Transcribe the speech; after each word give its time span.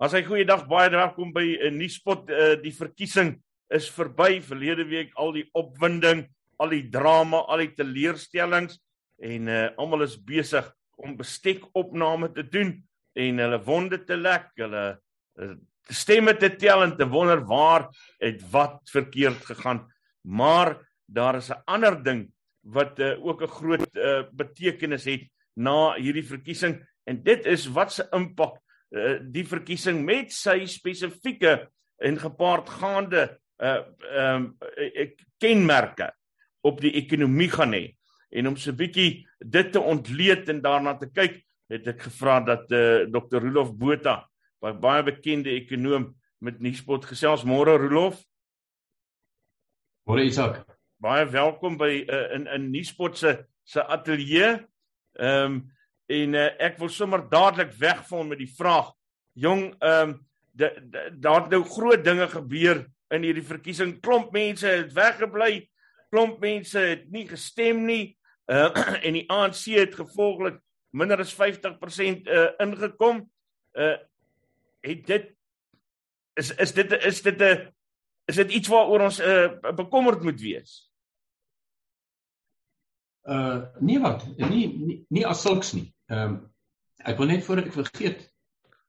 As 0.00 0.14
hy 0.16 0.22
goeiedag 0.24 0.62
baie 0.64 0.88
welkom 0.94 1.28
by 1.28 1.42
'n 1.44 1.66
uh, 1.66 1.70
nuuspot 1.76 2.30
uh, 2.32 2.54
die 2.56 2.72
verkiesing 2.72 3.34
is 3.68 3.90
verby 3.92 4.38
verlede 4.40 4.86
week 4.88 5.10
al 5.20 5.34
die 5.34 5.44
opwinding, 5.52 6.22
al 6.56 6.72
die 6.72 6.86
drama, 6.88 7.42
al 7.44 7.60
die 7.60 7.74
teleurstellings 7.76 8.78
en 9.20 9.50
uh, 9.52 9.66
almal 9.76 10.06
is 10.06 10.14
besig 10.16 10.64
om 10.96 11.18
bestekopname 11.18 12.30
te 12.32 12.46
doen 12.48 12.70
en 13.12 13.42
hulle 13.44 13.58
wonde 13.66 13.98
te 14.08 14.16
lek, 14.16 14.48
hulle 14.56 14.86
uh, 15.36 15.50
stemme 15.92 16.32
te 16.32 16.48
tel 16.56 16.86
en 16.86 16.96
te 16.96 17.04
wonder 17.04 17.44
waar 17.44 17.90
het 18.24 18.40
wat 18.56 18.80
verkeerd 18.88 19.44
gegaan. 19.52 19.84
Maar 20.24 20.78
daar 21.04 21.42
is 21.44 21.52
'n 21.52 21.60
ander 21.68 22.00
ding 22.00 22.24
wat 22.64 22.96
uh, 23.04 23.20
ook 23.20 23.44
'n 23.44 23.52
groot 23.52 23.84
uh, 24.00 24.24
betekenis 24.32 25.04
het 25.04 25.28
na 25.60 25.92
hierdie 26.00 26.24
verkiesing 26.24 26.80
en 27.04 27.22
dit 27.22 27.44
is 27.44 27.68
wat 27.68 27.92
se 27.92 28.08
impak 28.16 28.56
die 29.32 29.44
verkiesing 29.46 30.00
met 30.04 30.32
sy 30.34 30.64
spesifieke 30.66 31.68
en 32.02 32.18
gepaardgaande 32.18 33.28
uh 33.60 33.82
um 34.18 34.56
uh, 34.58 35.06
kenmerke 35.38 36.10
op 36.66 36.80
die 36.80 36.92
ekonomie 36.98 37.50
gaan 37.52 37.74
hê. 37.76 37.84
En 38.30 38.48
om 38.48 38.56
so 38.56 38.70
'n 38.70 38.76
bietjie 38.76 39.26
dit 39.38 39.72
te 39.72 39.80
ontleed 39.80 40.48
en 40.48 40.60
daarna 40.60 40.96
te 40.98 41.06
kyk 41.06 41.42
het 41.70 41.86
ek 41.86 42.02
gevra 42.02 42.40
dat 42.40 42.72
uh, 42.72 43.06
Dr. 43.06 43.38
Rolof 43.38 43.72
Botha 43.76 44.30
baie 44.60 44.74
baie 44.74 45.02
bekende 45.02 45.50
ekonom 45.50 46.10
met 46.40 46.60
Nuuspot 46.60 47.04
gesels. 47.04 47.44
Môre 47.44 47.76
Rolof. 47.78 48.20
Môre 50.08 50.24
Isak. 50.24 50.64
Baie 51.00 51.26
welkom 51.28 51.78
by 51.80 52.04
uh, 52.04 52.34
in 52.36 52.46
in 52.46 52.70
Nuuspot 52.72 53.18
se 53.18 53.44
se 53.64 53.82
ateljee 53.82 54.66
ehm 55.18 55.44
um, 55.44 55.60
en 56.10 56.34
uh, 56.34 56.48
ek 56.58 56.78
wil 56.80 56.90
sommer 56.92 57.22
dadelik 57.30 57.72
wegval 57.78 58.26
met 58.26 58.40
die 58.42 58.50
vraag 58.50 58.90
jong 59.38 59.70
ehm 59.78 60.16
um, 60.16 60.18
daar 60.60 61.44
het 61.46 61.52
nou 61.54 61.62
groot 61.64 62.02
dinge 62.04 62.26
gebeur 62.28 62.82
in 63.14 63.22
hierdie 63.24 63.46
verkiesing. 63.46 63.94
Klomp 64.02 64.32
mense 64.34 64.66
het 64.66 64.90
weggebly 64.92 65.70
klomp 66.10 66.40
mense 66.42 66.78
het 66.78 67.06
nie 67.14 67.24
gestem 67.28 67.84
nie 67.86 68.16
uh, 68.50 68.68
en 69.06 69.16
die 69.16 69.26
ANC 69.30 69.70
het 69.78 69.94
gevolglik 69.96 70.58
minder 70.90 71.22
as 71.22 71.32
50% 71.38 72.26
uh, 72.26 72.48
ingekom. 72.60 73.22
Uh, 73.78 73.96
het 74.84 75.06
dit 75.06 75.30
is 76.40 76.50
is 76.56 76.74
dit 76.74 76.92
is 76.98 77.22
dit 77.22 77.40
'n 77.40 77.70
is 78.26 78.36
dit 78.36 78.50
iets 78.50 78.68
waaroor 78.68 79.06
ons 79.06 79.20
uh, 79.20 79.48
bekommerd 79.76 80.22
moet 80.22 80.40
wees? 80.40 80.90
Uh 83.22 83.62
nee 83.78 84.00
wat 84.00 84.26
nie 84.36 84.66
nie, 84.76 85.04
nie 85.08 85.26
as 85.26 85.42
sulks 85.42 85.72
nie 85.72 85.92
Ehm 86.10 86.34
um, 86.34 86.38
ek 87.08 87.16
wil 87.16 87.30
net 87.30 87.44
voordat 87.46 87.70
ek 87.70 87.76
vergeet 87.78 88.24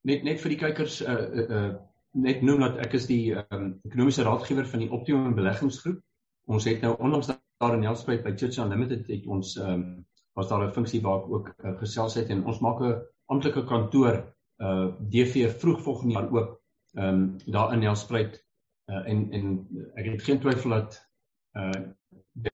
net 0.09 0.23
net 0.27 0.41
vir 0.41 0.51
die 0.51 0.59
kykers 0.59 1.01
uh 1.05 1.13
uh, 1.13 1.45
uh 1.57 1.71
net 2.11 2.41
noem 2.43 2.65
dat 2.65 2.79
ek 2.83 2.95
is 2.97 3.05
die 3.07 3.33
ehm 3.35 3.57
um, 3.57 3.67
ekonomiese 3.87 4.25
raadgewer 4.27 4.65
van 4.67 4.81
die 4.83 4.89
Optimum 4.97 5.35
Beleggingsgroep. 5.37 6.01
Ons 6.51 6.65
het 6.67 6.81
nou 6.83 6.95
onlangs 6.97 7.29
daar 7.31 7.77
in 7.77 7.85
Nelspruit 7.85 8.23
by 8.25 8.33
Church 8.35 8.57
Unlimited 8.63 9.07
het 9.13 9.29
ons 9.37 9.53
ehm 9.59 9.73
um, 9.75 9.85
was 10.39 10.49
daar 10.49 10.65
'n 10.65 10.73
funksie 10.73 11.01
waar 11.05 11.21
ek 11.21 11.31
ook 11.31 11.53
uh, 11.53 11.77
gesels 11.79 12.15
het 12.15 12.29
en 12.29 12.45
ons 12.45 12.59
maak 12.59 12.81
'n 12.81 12.99
amptelike 13.25 13.65
kantoor 13.69 14.21
uh 14.61 14.87
DV 15.13 15.49
vroeg 15.61 15.81
volgende 15.81 16.13
jaar 16.13 16.31
oop 16.31 16.59
ehm 16.97 17.07
um, 17.07 17.37
daar 17.45 17.73
in 17.73 17.85
Nelspruit 17.85 18.45
uh 18.89 19.07
en 19.07 19.31
en 19.31 19.67
ek 19.95 20.05
het 20.05 20.23
geen 20.23 20.39
twyfel 20.39 20.69
dat 20.69 21.01
uh 21.53 21.81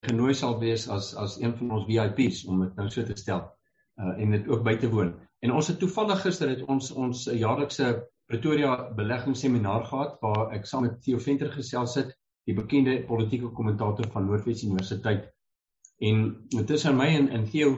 genooi 0.01 0.33
sal 0.33 0.59
wees 0.59 0.89
as 0.89 1.15
as 1.15 1.39
een 1.41 1.57
van 1.57 1.71
ons 1.71 1.85
VIP's 1.85 2.45
om 2.45 2.59
dit 2.65 2.75
nou 2.75 2.89
so 2.89 3.03
te 3.03 3.15
stel 3.15 3.56
uh, 3.99 4.13
en 4.17 4.31
dit 4.31 4.47
ook 4.47 4.63
by 4.63 4.75
te 4.81 4.89
woon. 4.89 5.15
En 5.45 5.53
ons 5.53 5.67
het 5.67 5.79
toevallig 5.79 6.21
gister 6.21 6.49
het 6.49 6.63
ons 6.65 6.91
ons 6.91 7.25
jaarlikse 7.33 7.95
Pretoria 8.27 8.89
beleggingsseminar 8.95 9.85
gehad 9.87 10.17
waar 10.19 10.49
ek 10.55 10.65
saam 10.67 10.83
met 10.83 10.97
Theo 11.03 11.19
Venter 11.23 11.51
gesels 11.53 11.93
het, 11.95 12.09
die 12.47 12.55
bekende 12.55 12.97
politieke 13.07 13.53
kommentator 13.55 14.09
van 14.11 14.25
Noordwes 14.27 14.65
Universiteit. 14.67 15.29
En 16.03 16.25
tussen 16.67 16.97
my 16.97 17.07
en, 17.15 17.29
en 17.29 17.45
Theo 17.47 17.77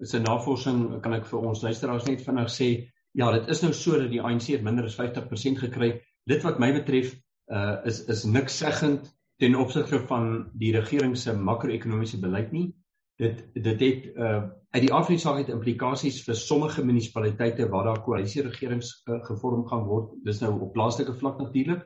se 0.00 0.20
navorsing 0.24 1.02
kan 1.04 1.18
ek 1.18 1.28
vir 1.28 1.44
ons 1.50 1.60
luisteraars 1.66 2.08
net 2.08 2.24
vinnig 2.24 2.48
sê, 2.48 2.70
ja, 3.12 3.28
dit 3.36 3.52
is 3.52 3.60
nou 3.60 3.72
so 3.76 3.98
dat 4.00 4.08
die 4.12 4.22
ANC 4.24 4.54
minder 4.64 4.88
as 4.88 4.96
50% 4.96 5.60
gekry. 5.66 5.92
Dit 6.28 6.46
wat 6.46 6.60
my 6.62 6.72
betref 6.76 7.12
uh 7.50 7.80
is 7.84 8.04
is 8.08 8.24
niks 8.24 8.56
seggend 8.62 9.08
ten 9.42 9.56
opsigte 9.58 9.98
van 10.08 10.50
die 10.60 10.70
regering 10.72 11.16
se 11.18 11.34
makro-ekonomiese 11.34 12.20
beleid 12.22 12.52
nie 12.56 12.70
dit 13.20 13.44
dit 13.54 13.80
het 13.80 14.08
uh 14.16 14.40
uit 14.70 14.84
die 14.84 14.92
afsluitsaak 14.94 15.40
het 15.40 15.48
implikasies 15.50 16.20
vir 16.22 16.36
sommige 16.38 16.84
munisipaliteite 16.86 17.64
waar 17.72 17.88
daar 17.88 18.02
koalisieregerings 18.06 18.90
uh, 19.10 19.16
gevorm 19.26 19.64
gaan 19.66 19.82
word. 19.88 20.12
Dis 20.22 20.38
nou 20.44 20.52
op 20.62 20.70
plaaslike 20.76 21.16
vlak 21.18 21.40
natuurlik. 21.42 21.82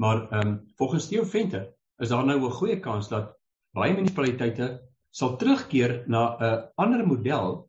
Maar 0.00 0.22
ehm 0.30 0.48
um, 0.48 0.54
volgens 0.78 1.08
Theo 1.08 1.24
Venter 1.24 1.66
is 1.98 2.08
daar 2.08 2.24
nou 2.24 2.38
'n 2.40 2.50
goeie 2.50 2.80
kans 2.80 3.08
dat 3.08 3.36
baie 3.76 3.92
munisipaliteite 3.92 4.80
sal 5.10 5.36
terugkeer 5.36 6.02
na 6.06 6.22
'n 6.38 6.44
uh, 6.44 6.62
ander 6.74 7.06
model 7.06 7.68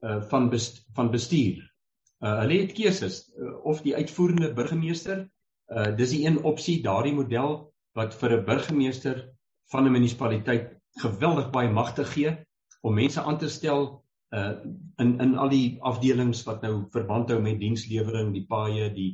uh 0.00 0.22
van 0.22 0.48
best, 0.48 0.86
van 0.94 1.10
bestuur. 1.10 1.74
Uh 2.20 2.38
hulle 2.40 2.60
het 2.60 2.72
keuses 2.72 3.32
uh, 3.36 3.64
of 3.64 3.82
die 3.82 3.96
uitvoerende 3.96 4.52
burgemeester 4.52 5.28
uh 5.68 5.96
dis 5.96 6.10
die 6.10 6.26
een 6.26 6.42
opsie 6.42 6.82
daardie 6.82 7.14
model 7.14 7.74
wat 7.92 8.14
vir 8.14 8.38
'n 8.38 8.44
burgemeester 8.44 9.28
van 9.70 9.84
'n 9.84 9.92
munisipaliteit 9.92 10.76
geweldig 11.02 11.50
baie 11.50 11.68
magte 11.68 12.04
gee 12.04 12.45
om 12.86 12.94
mense 12.94 13.22
aan 13.22 13.38
te 13.38 13.50
stel 13.50 13.88
uh 14.34 14.54
in 15.02 15.14
in 15.20 15.36
al 15.38 15.50
die 15.52 15.78
afdelings 15.86 16.42
wat 16.46 16.62
nou 16.66 16.86
verband 16.94 17.30
hou 17.30 17.38
met 17.42 17.60
dienslewering, 17.60 18.32
die 18.34 18.46
paaie, 18.48 18.90
die 18.94 19.12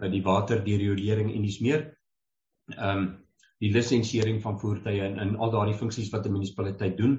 uh, 0.00 0.10
die 0.10 0.22
water, 0.24 0.60
die 0.64 0.78
riolering 0.80 1.32
en 1.32 1.44
dis 1.46 1.60
meer. 1.64 1.90
Um 2.76 3.10
die 3.60 3.72
lisensiering 3.74 4.38
van 4.40 4.56
voertuie 4.56 5.02
en 5.04 5.18
in 5.20 5.34
al 5.36 5.50
daardie 5.52 5.76
funksies 5.76 6.08
wat 6.14 6.26
'n 6.26 6.32
munisipaliteit 6.32 6.96
doen. 6.96 7.18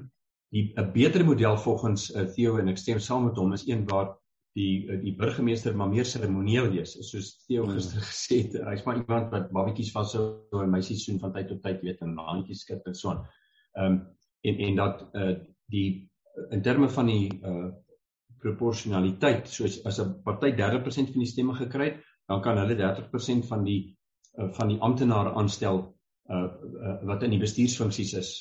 Die 0.50 0.72
'n 0.76 0.92
beter 0.92 1.24
model 1.24 1.56
volgens 1.56 2.10
uh, 2.10 2.24
Theo 2.34 2.56
en 2.58 2.68
ek 2.68 2.78
stem 2.78 2.98
saam 2.98 3.24
met 3.24 3.36
hom 3.36 3.52
is 3.52 3.66
een 3.68 3.86
waar 3.86 4.16
die 4.58 4.90
uh, 4.90 4.98
die 5.02 5.14
burgemeester 5.16 5.76
maar 5.76 5.88
meer 5.88 6.04
seremonieel 6.04 6.72
is. 6.82 6.96
Soos 7.10 7.44
Theo 7.46 7.64
hmm. 7.64 7.74
gister 7.74 8.02
gesê 8.10 8.42
het, 8.42 8.58
hy's 8.66 8.84
maar 8.84 8.98
iemand 8.98 9.30
wat 9.30 9.52
babatjies 9.52 9.92
vashou 9.92 10.42
en 10.62 10.70
meisies 10.70 11.04
soen 11.04 11.20
van 11.22 11.32
tyd 11.32 11.48
tot 11.48 11.62
tyd 11.62 11.80
weet 11.82 12.02
en 12.02 12.18
handjies 12.18 12.66
skud 12.66 12.86
en 12.86 12.94
so 12.94 13.14
aan. 13.14 13.24
Um 13.78 14.02
en 14.42 14.58
en 14.58 14.76
dat 14.76 15.08
uh 15.14 15.38
die 15.72 15.86
in 16.50 16.62
terme 16.62 16.88
van 16.88 17.10
die 17.10 17.24
uh 17.40 17.70
proporsionaliteit 18.42 19.46
soos 19.46 19.76
as 19.86 20.00
'n 20.02 20.16
party 20.26 20.48
30% 20.58 21.12
van 21.14 21.22
die 21.22 21.30
stemme 21.30 21.54
gekry 21.54 21.84
het, 21.90 21.98
dan 22.26 22.40
kan 22.42 22.58
hulle 22.58 22.74
30% 22.74 23.46
van 23.46 23.62
die 23.64 23.96
uh, 24.38 24.48
van 24.56 24.68
die 24.68 24.80
amptenare 24.80 25.34
aanstel 25.38 25.78
uh, 26.30 26.36
uh 26.36 26.96
wat 27.06 27.22
in 27.22 27.30
die 27.30 27.38
bestuursfunksies 27.38 28.14
is 28.18 28.32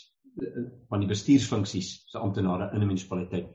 van 0.89 1.03
die 1.03 1.09
bestuursfunksies 1.09 1.91
se 2.07 2.17
amptenare 2.17 2.71
in 2.73 2.81
'n 2.81 2.87
munisipaliteit. 2.87 3.47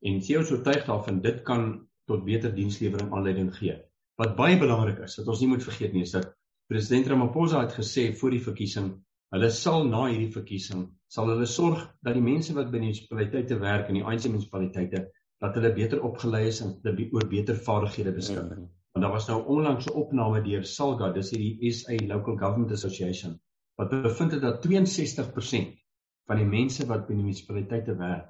En 0.00 0.20
CEO 0.20 0.42
se 0.42 0.54
oortuig 0.54 0.84
daarvan 0.84 1.20
dit 1.20 1.42
kan 1.42 1.88
tot 2.06 2.24
beter 2.24 2.54
dienslewering 2.54 3.12
aanleiding 3.12 3.54
gee. 3.56 3.76
Wat 4.16 4.36
baie 4.36 4.58
belangrik 4.58 4.98
is, 4.98 5.16
wat 5.16 5.28
ons 5.28 5.40
nie 5.40 5.48
moet 5.48 5.62
vergeet 5.62 5.92
nie, 5.92 6.02
is 6.02 6.10
dat 6.10 6.34
president 6.66 7.06
Ramaphosa 7.06 7.60
het 7.60 7.72
gesê 7.72 8.12
voor 8.16 8.30
die 8.30 8.42
verkiesing 8.42 9.04
Hulle 9.32 9.48
sal 9.50 9.86
na 9.88 10.06
hierdie 10.10 10.32
verkiesing 10.32 10.84
sal 11.12 11.30
hulle 11.32 11.46
sorg 11.48 11.84
dat 12.04 12.16
die 12.16 12.24
mense 12.24 12.54
wat 12.56 12.70
by 12.72 12.78
die 12.78 12.88
munisipaliteite 12.90 13.58
werk 13.60 13.88
in 13.88 13.98
die 13.98 14.04
ANC 14.04 14.28
munisipaliteite 14.28 15.06
dat 15.42 15.56
hulle 15.58 15.72
beter 15.76 16.02
opgelei 16.08 16.46
is 16.50 16.60
en 16.64 16.74
hulle 16.84 17.08
oor 17.16 17.26
beter 17.30 17.56
vaardighede 17.68 18.12
beskik. 18.16 18.42
Ja. 18.52 18.60
Want 18.92 19.06
daar 19.06 19.14
was 19.14 19.28
nou 19.28 19.38
onlangs 19.54 19.86
'n 19.88 19.96
opname 20.02 20.42
deur 20.44 20.64
Salga, 20.64 21.12
dis 21.12 21.30
hierdie 21.30 21.72
SA 21.72 21.96
Local 22.06 22.36
Government 22.36 22.72
Association, 22.72 23.40
wat 23.76 23.90
bevind 23.90 24.32
het 24.32 24.42
dat 24.42 24.60
62% 24.66 25.80
van 26.28 26.36
die 26.36 26.46
mense 26.46 26.86
wat 26.86 27.06
by 27.06 27.14
die 27.14 27.22
munisipaliteite 27.22 27.96
werk 27.96 28.28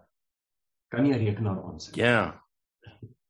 kan 0.89 1.03
nie 1.03 1.13
'n 1.15 1.25
rekenaar 1.25 1.63
aansit. 1.65 1.97
Ja. 1.97 2.41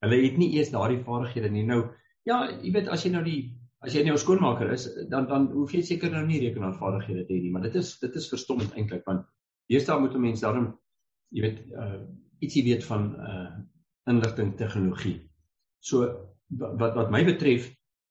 Hulle 0.02 0.22
het 0.22 0.36
nie 0.36 0.52
eers 0.56 0.70
daardie 0.70 1.02
vaardighede 1.04 1.50
nie. 1.50 1.64
Nou, 1.64 1.90
ja, 2.22 2.50
jy 2.62 2.72
weet 2.72 2.88
as 2.88 3.04
jy 3.04 3.10
nou 3.10 3.24
die 3.24 3.61
as 3.82 3.94
jy 3.94 4.04
nou 4.06 4.14
'n 4.14 4.22
skoonmaker 4.24 4.72
is, 4.72 4.86
dan 5.10 5.26
dan 5.26 5.50
hoef 5.52 5.72
jy 5.74 5.82
seker 5.82 6.10
nou 6.10 6.24
nie 6.26 6.40
rekenaarvaardighede 6.40 7.26
te 7.26 7.34
hê 7.34 7.42
nie, 7.42 7.50
maar 7.50 7.62
dit 7.62 7.74
is 7.74 7.98
dit 7.98 8.14
is 8.16 8.28
verstommend 8.30 8.74
eintlik 8.78 9.04
want 9.06 9.26
deesdae 9.68 10.00
moet 10.00 10.14
'n 10.14 10.20
mens 10.20 10.40
daarom 10.40 10.78
jy 11.30 11.42
weet 11.42 11.60
uh 11.72 12.00
ietsie 12.40 12.64
weet 12.64 12.84
van 12.84 13.14
uh 13.20 13.50
inligting 14.10 14.56
tegnologie. 14.56 15.20
So 15.80 16.06
wat 16.48 16.94
wat 16.94 17.10
my 17.10 17.24
betref, 17.24 17.70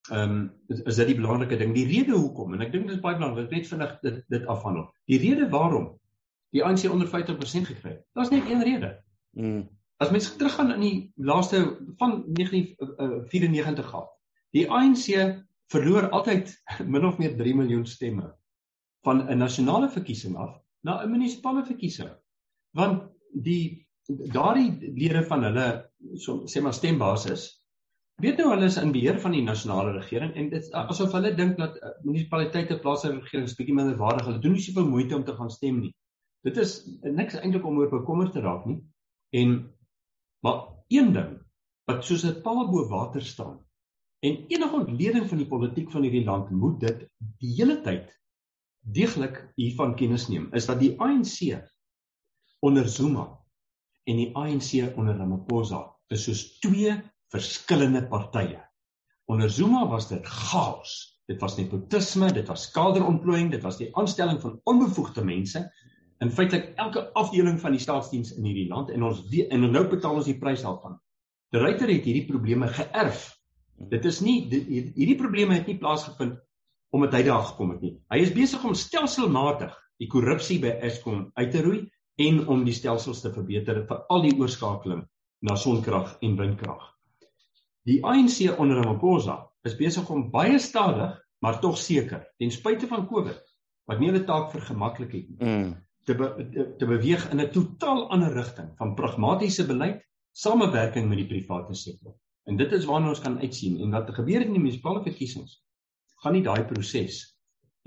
ehm 0.09 0.31
um, 0.31 0.51
is, 0.67 0.81
is 0.81 0.95
dit 0.95 1.11
die 1.11 1.19
belangrike 1.19 1.57
ding. 1.57 1.73
Die 1.75 1.87
rede 1.87 2.15
hoekom 2.17 2.53
en 2.53 2.61
ek 2.61 2.71
dink 2.71 2.87
dit 2.87 2.95
is 2.95 3.03
baie 3.03 3.17
belangrik 3.17 3.51
net 3.51 3.67
vinnig 3.67 3.99
dit 4.01 4.23
dit 4.33 4.47
afhandel. 4.47 4.89
Die 5.05 5.19
rede 5.21 5.49
waarom 5.49 5.91
die 6.51 6.63
ANC 6.63 6.89
onder 6.89 7.07
50% 7.07 7.69
gekry 7.69 7.93
het. 7.93 8.01
Daar's 8.13 8.31
net 8.31 8.49
een 8.49 8.63
rede. 8.63 9.03
Mm. 9.31 9.69
As 10.01 10.11
mens 10.11 10.35
teruggaan 10.35 10.73
in 10.73 10.81
die 10.81 11.13
laaste 11.15 11.61
van 11.97 12.23
1994 12.27 13.93
af. 13.95 14.09
Die 14.51 14.65
ANC 14.67 15.07
verloor 15.71 16.09
altyd 16.09 16.51
min 16.93 17.05
of 17.05 17.19
meer 17.21 17.37
3 17.37 17.55
miljoen 17.55 17.85
stemme 17.85 18.33
van 19.05 19.23
'n 19.27 19.37
nasionale 19.37 19.89
verkiesing 19.89 20.35
af 20.35 20.59
na 20.83 21.01
'n 21.03 21.11
munisipale 21.11 21.65
verkiesing. 21.65 22.11
Want 22.77 23.09
die 23.33 23.87
daardie 24.07 24.93
lede 24.93 25.23
van 25.23 25.43
hulle 25.43 25.67
so 26.15 26.43
sê 26.45 26.61
maar 26.61 26.73
stembasis 26.73 27.61
weet 28.21 28.37
nou 28.37 28.51
hulle 28.51 28.67
is 28.69 28.77
in 28.77 28.91
beheer 28.93 29.19
van 29.21 29.33
die 29.35 29.43
nasionale 29.45 29.93
regering 29.95 30.33
en 30.37 30.49
dit 30.49 30.67
asof 30.77 31.13
hulle 31.17 31.33
dink 31.35 31.57
dat 31.57 31.77
uh, 31.77 31.93
munisipaliteite 32.05 32.79
plaaslike 32.83 33.21
regerings 33.21 33.55
bietjie 33.57 33.75
minder 33.75 33.97
waardig 33.97 34.27
hulle 34.29 34.41
doen 34.43 34.55
nie 34.57 34.65
soveel 34.65 34.89
moeite 34.89 35.15
om 35.17 35.25
te 35.25 35.35
gaan 35.37 35.49
stem 35.49 35.79
nie. 35.85 35.93
Dit 36.45 36.57
is 36.57 36.73
niks 37.01 37.37
eintlik 37.39 37.65
om 37.65 37.77
oor 37.77 37.89
bekommerd 37.89 38.33
te 38.33 38.43
raak 38.45 38.65
nie. 38.69 38.81
En 39.37 39.57
maar 40.45 40.61
een 40.89 41.13
ding 41.13 41.33
wat 41.89 42.05
soos 42.05 42.25
'n 42.25 42.41
paal 42.45 42.67
bo 42.69 42.87
water 42.89 43.21
staan 43.21 43.59
en 44.21 44.39
enige 44.53 44.77
ontleding 44.77 45.27
van 45.29 45.41
die 45.41 45.49
politiek 45.49 45.91
van 45.91 46.05
hierdie 46.05 46.25
land 46.25 46.49
moet 46.53 46.79
dit 46.83 47.05
die 47.41 47.53
hele 47.57 47.79
tyd 47.85 48.09
deeglik 48.81 49.43
hiervan 49.59 49.95
kennis 49.97 50.27
neem 50.29 50.49
is 50.57 50.69
dat 50.69 50.81
die 50.81 50.93
ANC 51.01 51.57
onder 52.61 52.89
Zuma 52.89 53.27
en 54.09 54.17
die 54.17 54.29
ANC 54.37 54.97
onder 54.97 55.17
Ramaphosa 55.17 55.83
is 56.13 56.25
soos 56.27 56.43
twee 56.61 56.93
verskillende 57.31 58.03
partye. 58.11 58.59
Onder 59.31 59.49
Zuma 59.49 59.85
was 59.87 60.09
dit 60.09 60.25
chaos. 60.27 61.19
Dit 61.29 61.39
was 61.39 61.55
nepotisme, 61.55 62.31
dit 62.33 62.47
was 62.49 62.67
kaderontplooiing, 62.75 63.51
dit 63.53 63.61
was 63.63 63.77
die 63.79 63.89
aanstelling 63.95 64.41
van 64.41 64.59
onbevoegde 64.67 65.23
mense 65.23 65.63
in 66.21 66.31
feitelik 66.31 66.73
elke 66.81 67.05
afdeling 67.17 67.59
van 67.61 67.73
die 67.73 67.81
staatsdiens 67.81 68.33
in 68.35 68.45
hierdie 68.45 68.67
land 68.69 68.91
en 68.93 69.05
ons 69.07 69.23
en 69.31 69.63
nou 69.71 69.85
betaal 69.89 70.19
ons 70.19 70.27
die 70.27 70.37
prys 70.37 70.65
daarvan. 70.65 70.99
Die 71.51 71.61
Ryter 71.61 71.89
het 71.89 72.05
hierdie 72.05 72.27
probleme 72.27 72.67
geërf. 72.67 73.23
Dit 73.89 74.05
is 74.05 74.21
nie 74.21 74.45
hierdie 74.49 75.17
probleme 75.17 75.55
het 75.55 75.67
nie 75.67 75.79
plaasgevind 75.79 76.39
omdat 76.91 77.13
hy 77.15 77.23
daar 77.23 77.45
gekom 77.47 77.71
het 77.71 77.81
nie. 77.81 77.93
Hy 78.11 78.19
is 78.19 78.33
besig 78.35 78.63
om 78.67 78.75
stelselmatig 78.75 79.71
die 80.01 80.09
korrupsie 80.11 80.59
by 80.59 80.73
Eskom 80.83 81.29
uit 81.39 81.51
te 81.53 81.61
roei 81.63 81.81
en 82.21 82.41
om 82.51 82.65
die 82.67 82.75
stelsels 82.75 83.21
te 83.23 83.31
verbeter 83.33 83.85
vir 83.87 84.01
al 84.11 84.25
die 84.25 84.33
oorskakeling 84.35 85.05
na 85.47 85.55
sonkrag 85.55 86.17
en 86.21 86.35
windkrag. 86.37 86.83
Die 87.87 88.01
ANC 88.05 88.51
onder 88.59 88.81
Ramaphosa 88.81 89.37
is 89.65 89.77
besig 89.77 90.09
om 90.13 90.27
baie 90.33 90.59
stadig, 90.61 91.15
maar 91.41 91.61
tog 91.61 91.79
seker, 91.81 92.27
ten 92.37 92.51
spyte 92.53 92.89
van 92.89 93.07
COVID, 93.09 93.39
wat 93.89 93.99
nie 93.99 94.11
'n 94.11 94.25
taak 94.25 94.51
vergemaklik 94.51 95.11
het 95.11 95.29
nie, 95.29 95.39
mm. 95.39 95.71
te, 96.05 96.13
be, 96.15 96.27
te 96.53 96.75
te 96.77 96.85
beweeg 96.85 97.31
in 97.31 97.41
'n 97.41 97.51
totaal 97.51 98.09
ander 98.09 98.33
rigting 98.33 98.69
van 98.77 98.95
pragmatiese 98.95 99.65
beleid, 99.65 100.03
samewerking 100.31 101.09
met 101.09 101.17
die 101.17 101.27
private 101.27 101.73
sektor. 101.73 102.13
En 102.49 102.57
dit 102.57 102.71
is 102.71 102.87
waarna 102.89 103.11
ons 103.13 103.21
kan 103.21 103.39
uitsien 103.39 103.79
en 103.81 103.91
wat 103.93 104.09
gebeur 104.15 104.41
in 104.41 104.55
die 104.55 104.61
munisipale 104.61 105.03
verkiesings. 105.05 105.59
Gaan 106.23 106.33
nie 106.37 106.45
daai 106.45 106.63
proses 106.69 107.23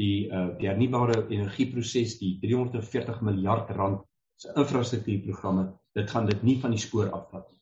die 0.01 0.27
uh 0.31 0.51
die 0.59 0.69
hernubare 0.69 1.25
energieproses 1.31 2.19
die 2.19 2.37
340 2.43 3.21
miljard 3.23 3.71
rand 3.77 4.01
se 4.37 4.51
infrastruktuurprogramme 4.59 5.69
dit 5.95 6.11
gaan 6.11 6.27
dit 6.27 6.43
nie 6.43 6.57
van 6.63 6.75
die 6.75 6.83
spoor 6.83 7.13
afvat 7.15 7.47
nie. 7.51 7.61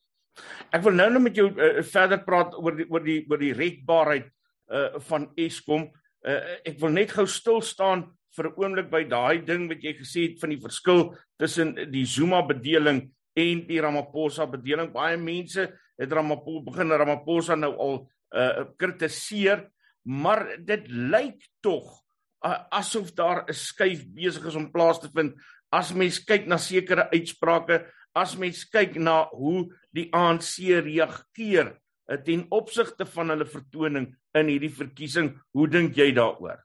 Ek 0.73 0.81
wil 0.85 0.97
nou 0.97 1.09
net 1.13 1.21
met 1.21 1.37
jou 1.37 1.49
uh, 1.51 1.83
verder 1.85 2.23
praat 2.25 2.55
oor 2.57 2.77
die 2.79 2.87
oor 2.89 3.05
die 3.05 3.19
oor 3.29 3.41
die 3.41 3.53
redbaarheid 3.57 4.31
uh 4.73 4.99
van 5.09 5.29
Eskom. 5.37 5.89
Uh 6.25 6.39
ek 6.65 6.79
wil 6.81 6.93
net 6.95 7.13
gou 7.13 7.27
stil 7.29 7.61
staan 7.61 8.07
vir 8.33 8.49
'n 8.49 8.57
oomblik 8.57 8.89
by 8.89 9.03
daai 9.05 9.45
ding 9.45 9.67
wat 9.69 9.83
jy 9.83 9.93
gesê 9.93 10.29
het 10.29 10.39
van 10.41 10.49
die 10.49 10.61
verskil 10.61 11.13
tussen 11.37 11.75
die 11.91 12.05
Zuma 12.05 12.41
bedeling 12.41 13.11
en 13.37 13.67
die 13.67 13.81
Ramaphosa 13.81 14.45
bedeling. 14.49 14.93
Baie 14.93 15.17
mense 15.17 15.69
het 15.97 16.11
Ramaphosa 16.11 16.63
begin 16.69 16.91
Ramaphosa 16.91 17.55
nou 17.55 17.73
al 17.77 17.95
uh 18.33 18.65
kritiseer, 18.77 19.69
maar 20.03 20.57
dit 20.59 20.87
lyk 20.89 21.43
tog 21.61 22.03
uh, 22.45 22.59
asof 22.69 23.13
daar 23.13 23.45
'n 23.47 23.53
skuif 23.53 24.05
besig 24.07 24.45
is 24.45 24.55
om 24.55 24.71
plaas 24.71 24.99
te 24.99 25.09
vind 25.13 25.35
as 25.69 25.93
mens 25.93 26.19
kyk 26.23 26.45
na 26.47 26.57
sekere 26.57 27.09
uitsprake 27.09 27.85
as 28.13 28.35
mens 28.37 28.65
kyk 28.69 28.95
na 29.01 29.25
hoe 29.33 29.73
die 29.95 30.09
ANC 30.13 30.61
reageer 30.85 31.73
eh, 32.07 32.19
ten 32.21 32.45
opsigte 32.53 33.05
van 33.05 33.33
hulle 33.33 33.45
vertoning 33.45 34.11
in 34.37 34.47
hierdie 34.47 34.73
verkiesing, 34.73 35.31
hoe 35.53 35.67
dink 35.67 35.97
jy 35.97 36.11
daaroor? 36.13 36.61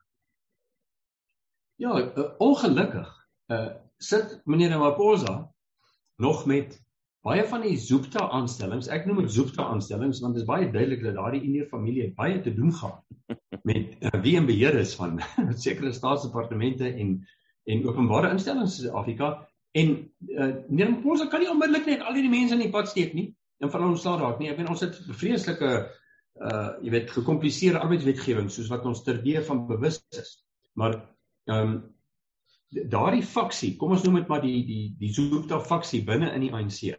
Ja, 1.80 1.94
uh, 1.94 2.32
ongelukkig 2.38 3.12
uh 3.52 3.68
sit 3.98 4.46
meneer 4.46 4.78
Maposa 4.78 5.48
nog 6.22 6.44
met 6.46 6.76
baie 7.26 7.44
van 7.50 7.64
die 7.66 7.76
Zoopta 7.76 8.28
aanstellings. 8.30 8.88
Ek 8.88 9.06
noem 9.06 9.24
dit 9.24 9.32
Zoopta 9.32 9.66
aanstellings 9.66 10.20
want 10.24 10.34
dit 10.36 10.42
is 10.44 10.48
baie 10.48 10.70
duidelik 10.70 11.02
dat 11.02 11.18
daardie 11.18 11.42
Ineer 11.42 11.66
familie 11.70 12.12
baie 12.16 12.40
te 12.40 12.54
doen 12.54 12.72
gaan 12.72 13.00
met 13.68 13.96
uh, 14.00 14.20
wie 14.22 14.36
in 14.38 14.46
beheer 14.46 14.78
is 14.78 14.94
van 14.96 15.18
sekere 15.66 15.92
staatsdepartemente 15.92 16.88
en 16.94 17.18
en 17.68 17.84
openbare 17.84 18.30
instellings 18.32 18.78
in 18.78 18.86
Suid-Afrika 18.86 19.48
En 19.76 19.90
uh, 20.28 20.54
neem 20.68 20.96
ons 21.04 21.26
kan 21.28 21.42
nie 21.42 21.50
onmiddellik 21.50 21.88
net 21.88 22.04
al 22.06 22.16
hierdie 22.16 22.32
mense 22.32 22.56
in 22.56 22.64
die 22.64 22.72
pad 22.72 22.88
steek 22.88 23.12
nie 23.16 23.28
en 23.62 23.72
van 23.72 23.84
ons 23.90 24.04
slaag 24.04 24.22
raak 24.22 24.40
nie. 24.40 24.50
Ek 24.52 24.58
weet 24.60 24.70
ons 24.72 24.84
het 24.86 24.98
vreeslike 25.20 25.72
uh 26.38 26.66
jy 26.86 26.92
weet 26.94 27.08
gekompliseerde 27.10 27.80
arbeidswetgewing 27.82 28.46
soos 28.54 28.68
wat 28.70 28.84
ons 28.86 29.02
terdee 29.02 29.40
van 29.42 29.64
bewus 29.66 29.98
is. 30.14 30.36
Maar 30.78 31.00
ehm 31.50 31.72
um, 31.72 31.78
daardie 32.92 33.24
faksie, 33.24 33.72
kom 33.80 33.94
ons 33.96 34.04
noem 34.04 34.20
dit 34.20 34.30
maar 34.30 34.44
die 34.44 34.60
die 34.68 34.84
die 35.00 35.10
Zoopta 35.12 35.58
faksie 35.58 36.04
binne 36.06 36.30
in 36.36 36.46
die 36.46 36.52
ANC. 36.54 36.94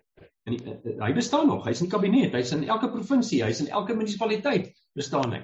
En 0.50 0.58
die, 0.58 0.66
uh, 0.66 0.98
hy 1.04 1.14
bestaan 1.14 1.48
nog. 1.48 1.66
Hy's 1.68 1.84
in 1.84 1.90
die 1.90 1.94
kabinet, 1.94 2.34
hy's 2.34 2.54
in 2.56 2.66
elke 2.66 2.90
provinsie, 2.90 3.44
hy's 3.46 3.62
in 3.62 3.70
elke 3.70 3.96
munisipaliteit 3.98 4.72
bestaan 4.98 5.36
hy. 5.36 5.42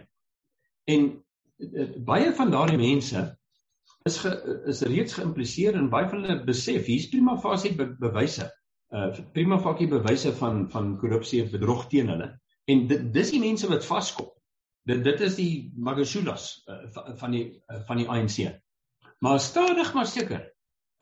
En 0.90 1.10
uh, 1.14 1.90
baie 2.08 2.32
van 2.38 2.54
daardie 2.54 2.80
mense 2.82 3.26
is 4.10 4.18
ge, 4.22 4.32
is 4.70 4.82
reeds 4.86 5.18
geïmpliseer 5.18 5.78
en 5.78 5.92
baie 5.94 6.10
van 6.10 6.26
hulle 6.26 6.40
besef 6.48 6.90
hier's 6.90 7.10
prima 7.12 7.38
facie 7.42 7.74
be, 7.78 7.90
bewyse. 8.02 8.50
Uh 8.94 9.12
prima 9.34 9.58
facie 9.62 9.88
bewyse 9.90 10.34
van 10.40 10.66
van 10.74 10.96
korrupsie 11.02 11.44
en 11.44 11.54
bedrog 11.54 11.88
teen 11.94 12.10
hulle. 12.14 12.32
En 12.70 12.86
dit 12.90 13.08
dis 13.14 13.34
die 13.34 13.42
mense 13.42 13.70
wat 13.70 13.86
vaskom. 13.86 14.30
Dit 14.90 15.02
dit 15.06 15.22
is 15.26 15.38
die 15.38 15.52
Magashulas 15.78 16.50
uh, 16.70 16.82
van 17.22 17.34
die 17.34 17.46
uh, 17.50 17.82
van 17.88 18.02
die 18.02 18.10
ANC. 18.10 18.52
Maar 19.26 19.40
stadig 19.42 19.94
maar 19.94 20.10
seker 20.10 20.44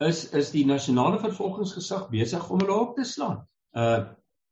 is 0.04 0.24
is 0.32 0.52
die 0.52 0.64
nasionale 0.68 1.20
vervolgingsgesag 1.20 2.08
besig 2.12 2.48
om 2.50 2.64
hulle 2.64 2.80
op 2.86 2.96
te 2.96 3.04
slaan. 3.08 3.44
Uh 3.74 4.04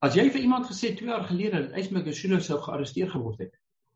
as 0.03 0.17
jy 0.19 0.25
vir 0.35 0.43
iemand 0.43 0.67
gesê 0.67 0.89
2 0.99 1.07
jaar 1.07 1.23
gelede 1.29 1.61
dat 1.63 1.77
Ys 1.79 1.93
Magashulas 1.95 2.49
sou 2.51 2.57
gearresteer 2.59 3.11
geword 3.11 3.39
het, 3.39 3.53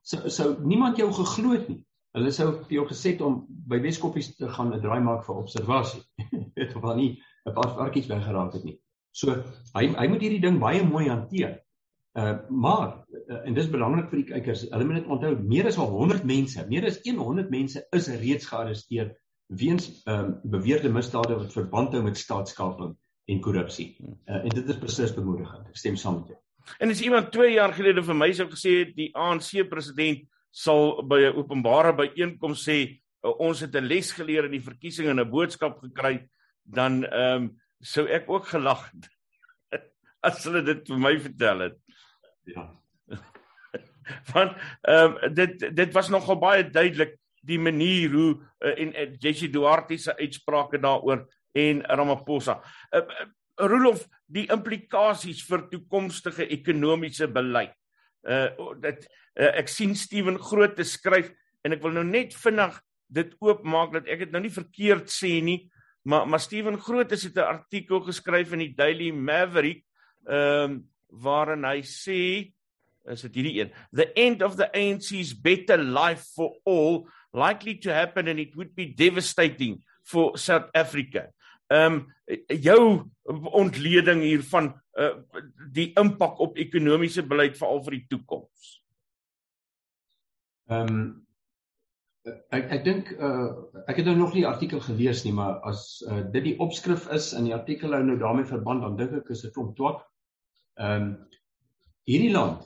sou 0.06 0.30
sou 0.30 0.52
niemand 0.62 1.00
jou 1.00 1.08
geglo 1.10 1.54
het 1.56 1.64
nie. 1.68 1.80
Hulle 2.14 2.30
sou 2.30 2.46
vir 2.60 2.74
jou 2.76 2.84
gesê 2.86 3.16
het 3.16 3.24
om 3.26 3.40
by 3.66 3.80
Weskoppies 3.82 4.28
te 4.36 4.46
gaan 4.48 4.70
'n 4.70 4.80
draai 4.84 5.00
maak 5.02 5.24
vir 5.26 5.40
observasie. 5.40 6.02
Weet 6.56 6.76
of 6.76 6.82
wel 6.82 6.96
nie 6.96 7.10
'n 7.44 7.54
paar 7.56 7.74
varkies 7.74 8.06
weggeraak 8.06 8.54
het 8.54 8.64
nie. 8.64 8.78
So 9.10 9.34
hy 9.74 9.88
hy 9.98 10.06
moet 10.08 10.22
hierdie 10.22 10.44
ding 10.46 10.60
baie 10.62 10.84
mooi 10.86 11.08
hanteer. 11.08 11.58
Uh 12.14 12.38
maar 12.48 13.02
uh, 13.10 13.42
en 13.42 13.54
dis 13.54 13.70
belangrik 13.70 14.08
vir 14.10 14.22
die 14.22 14.30
kykers. 14.30 14.62
Hulle 14.70 14.84
moet 14.84 15.00
net 15.00 15.10
onthou 15.10 15.34
meer 15.42 15.66
as 15.66 15.76
100 15.76 16.24
mense, 16.24 16.66
meer 16.68 16.86
as 16.86 17.00
100 17.02 17.50
mense 17.50 17.82
is 17.90 18.08
reeds 18.08 18.46
gearresteer 18.46 19.10
weens 19.46 19.90
ehm 20.04 20.30
uh, 20.30 20.38
beweerde 20.54 20.92
misdade 20.92 21.34
wat 21.34 21.52
verband 21.52 21.92
hou 21.92 22.02
met 22.02 22.18
staatskaping 22.18 22.94
en 23.26 23.40
korrupsie. 23.42 23.96
Uh, 24.00 24.44
en 24.44 24.48
dit 24.54 24.68
is 24.68 24.78
beslis 24.78 25.14
bemoedigend. 25.14 25.68
Ek 25.70 25.80
stem 25.80 25.98
saam 25.98 26.20
met 26.20 26.34
jou. 26.34 26.40
En 26.82 26.90
as 26.90 27.02
iemand 27.02 27.30
2 27.34 27.52
jaar 27.56 27.74
gelede 27.74 28.02
vir 28.02 28.18
my 28.18 28.30
sou 28.34 28.48
gesê 28.50 28.72
het 28.82 28.94
die 28.96 29.10
ANC 29.14 29.68
president 29.70 30.24
sal 30.50 31.02
by 31.06 31.20
'n 31.26 31.36
openbare 31.36 31.92
byeenkoms 31.94 32.64
sê 32.68 32.78
uh, 33.22 33.34
ons 33.38 33.60
het 33.60 33.74
'n 33.74 33.86
les 33.86 34.12
geleer 34.12 34.46
in 34.46 34.56
die 34.56 34.64
verkiesing 34.64 35.08
en 35.08 35.20
'n 35.20 35.30
boodskap 35.30 35.78
gekry, 35.82 36.28
dan 36.64 37.04
ehm 37.04 37.42
um, 37.42 37.60
sou 37.80 38.06
ek 38.08 38.30
ook 38.30 38.46
gelag 38.46 38.90
het 38.90 39.10
as 40.28 40.44
hulle 40.44 40.62
dit 40.62 40.88
vir 40.88 40.98
my 40.98 41.18
vertel 41.20 41.58
het. 41.60 41.76
Ja. 42.44 42.72
Want 44.32 44.56
ehm 44.82 45.16
um, 45.22 45.34
dit 45.34 45.76
dit 45.76 45.92
was 45.92 46.08
nogal 46.08 46.38
baie 46.38 46.70
duidelik 46.70 47.18
die 47.46 47.58
manier 47.58 48.10
hoe 48.10 48.30
uh, 48.60 48.74
en 48.80 48.94
uh, 48.94 49.12
Jessie 49.18 49.50
Duarte 49.50 49.98
se 49.98 50.16
uitsprake 50.16 50.78
daaroor 50.78 51.26
en 51.56 51.82
Ramaphosa. 51.88 52.60
Uh, 52.92 53.02
uh, 53.02 53.26
Rolof, 53.56 54.04
die 54.28 54.44
implikasies 54.52 55.40
vir 55.48 55.64
toekomstige 55.70 56.44
ekonomiese 56.52 57.28
beleid. 57.32 57.72
Uh 58.26 58.74
dit 58.82 59.06
uh, 59.38 59.52
ek 59.54 59.70
sien 59.70 59.94
Steven 59.96 60.36
Groot 60.42 60.74
te 60.76 60.84
skryf 60.84 61.30
en 61.64 61.76
ek 61.76 61.82
wil 61.84 61.94
nou 61.94 62.04
net 62.06 62.34
vinnig 62.34 62.74
dit 63.06 63.32
oopmaak 63.44 63.94
dat 63.94 64.08
ek 64.10 64.24
dit 64.24 64.34
nou 64.34 64.42
nie 64.42 64.52
verkeerd 64.52 65.10
sê 65.12 65.38
nie 65.44 65.60
maar 66.06 66.26
maar 66.26 66.42
Steven 66.42 66.78
Groot 66.78 67.10
het 67.10 67.36
'n 67.36 67.38
artikel 67.38 68.00
geskryf 68.00 68.52
in 68.52 68.58
die 68.58 68.74
Daily 68.74 69.10
Maverick 69.10 69.84
ehm 70.26 70.70
um, 70.70 70.84
waarin 71.10 71.64
hy 71.64 71.82
sê 71.82 72.52
is 73.06 73.22
dit 73.22 73.34
hierdie 73.34 73.60
een 73.60 73.70
the 73.92 74.12
end 74.14 74.42
of 74.42 74.56
the 74.56 74.68
ANC's 74.74 75.32
better 75.34 75.78
life 75.78 76.24
for 76.34 76.58
all 76.64 77.06
likely 77.32 77.78
to 77.78 77.90
happen 77.90 78.28
and 78.28 78.38
it 78.38 78.54
would 78.56 78.74
be 78.74 78.86
devastating 78.86 79.82
for 80.02 80.38
South 80.38 80.70
Africa. 80.74 81.32
Ehm 81.72 81.92
um, 81.92 82.02
jou 82.48 82.80
ontleding 83.58 84.22
hiervan 84.22 84.72
uh, 84.98 85.14
die 85.74 85.92
impak 85.98 86.40
op 86.42 86.58
ekonomiese 86.58 87.22
beleid 87.26 87.56
veral 87.58 87.82
vir 87.86 87.96
die 87.98 88.06
toekoms. 88.10 88.72
Ehm 90.70 90.92
um, 90.94 91.06
ek 92.50 92.72
ek 92.74 92.84
dink 92.84 93.10
uh 93.18 93.50
ek 93.86 94.00
het 94.00 94.06
nou 94.10 94.16
nog 94.18 94.34
nie 94.34 94.42
die 94.42 94.50
artikel 94.50 94.80
gelees 94.82 95.24
nie, 95.24 95.34
maar 95.34 95.60
as 95.70 96.02
uh, 96.10 96.24
dit 96.32 96.42
die 96.50 96.56
opskrif 96.62 97.06
is 97.14 97.32
in 97.38 97.46
die 97.46 97.54
artikel 97.54 97.94
hou 97.94 98.02
nou 98.02 98.18
daarmee 98.18 98.48
verband, 98.48 98.82
dan 98.82 98.96
dink 98.98 99.18
ek 99.20 99.30
is 99.34 99.44
dit 99.46 99.54
klomp 99.54 99.76
twak. 99.78 100.02
Ehm 100.78 101.02
um, 101.02 101.12
hierdie 102.06 102.30
land 102.30 102.62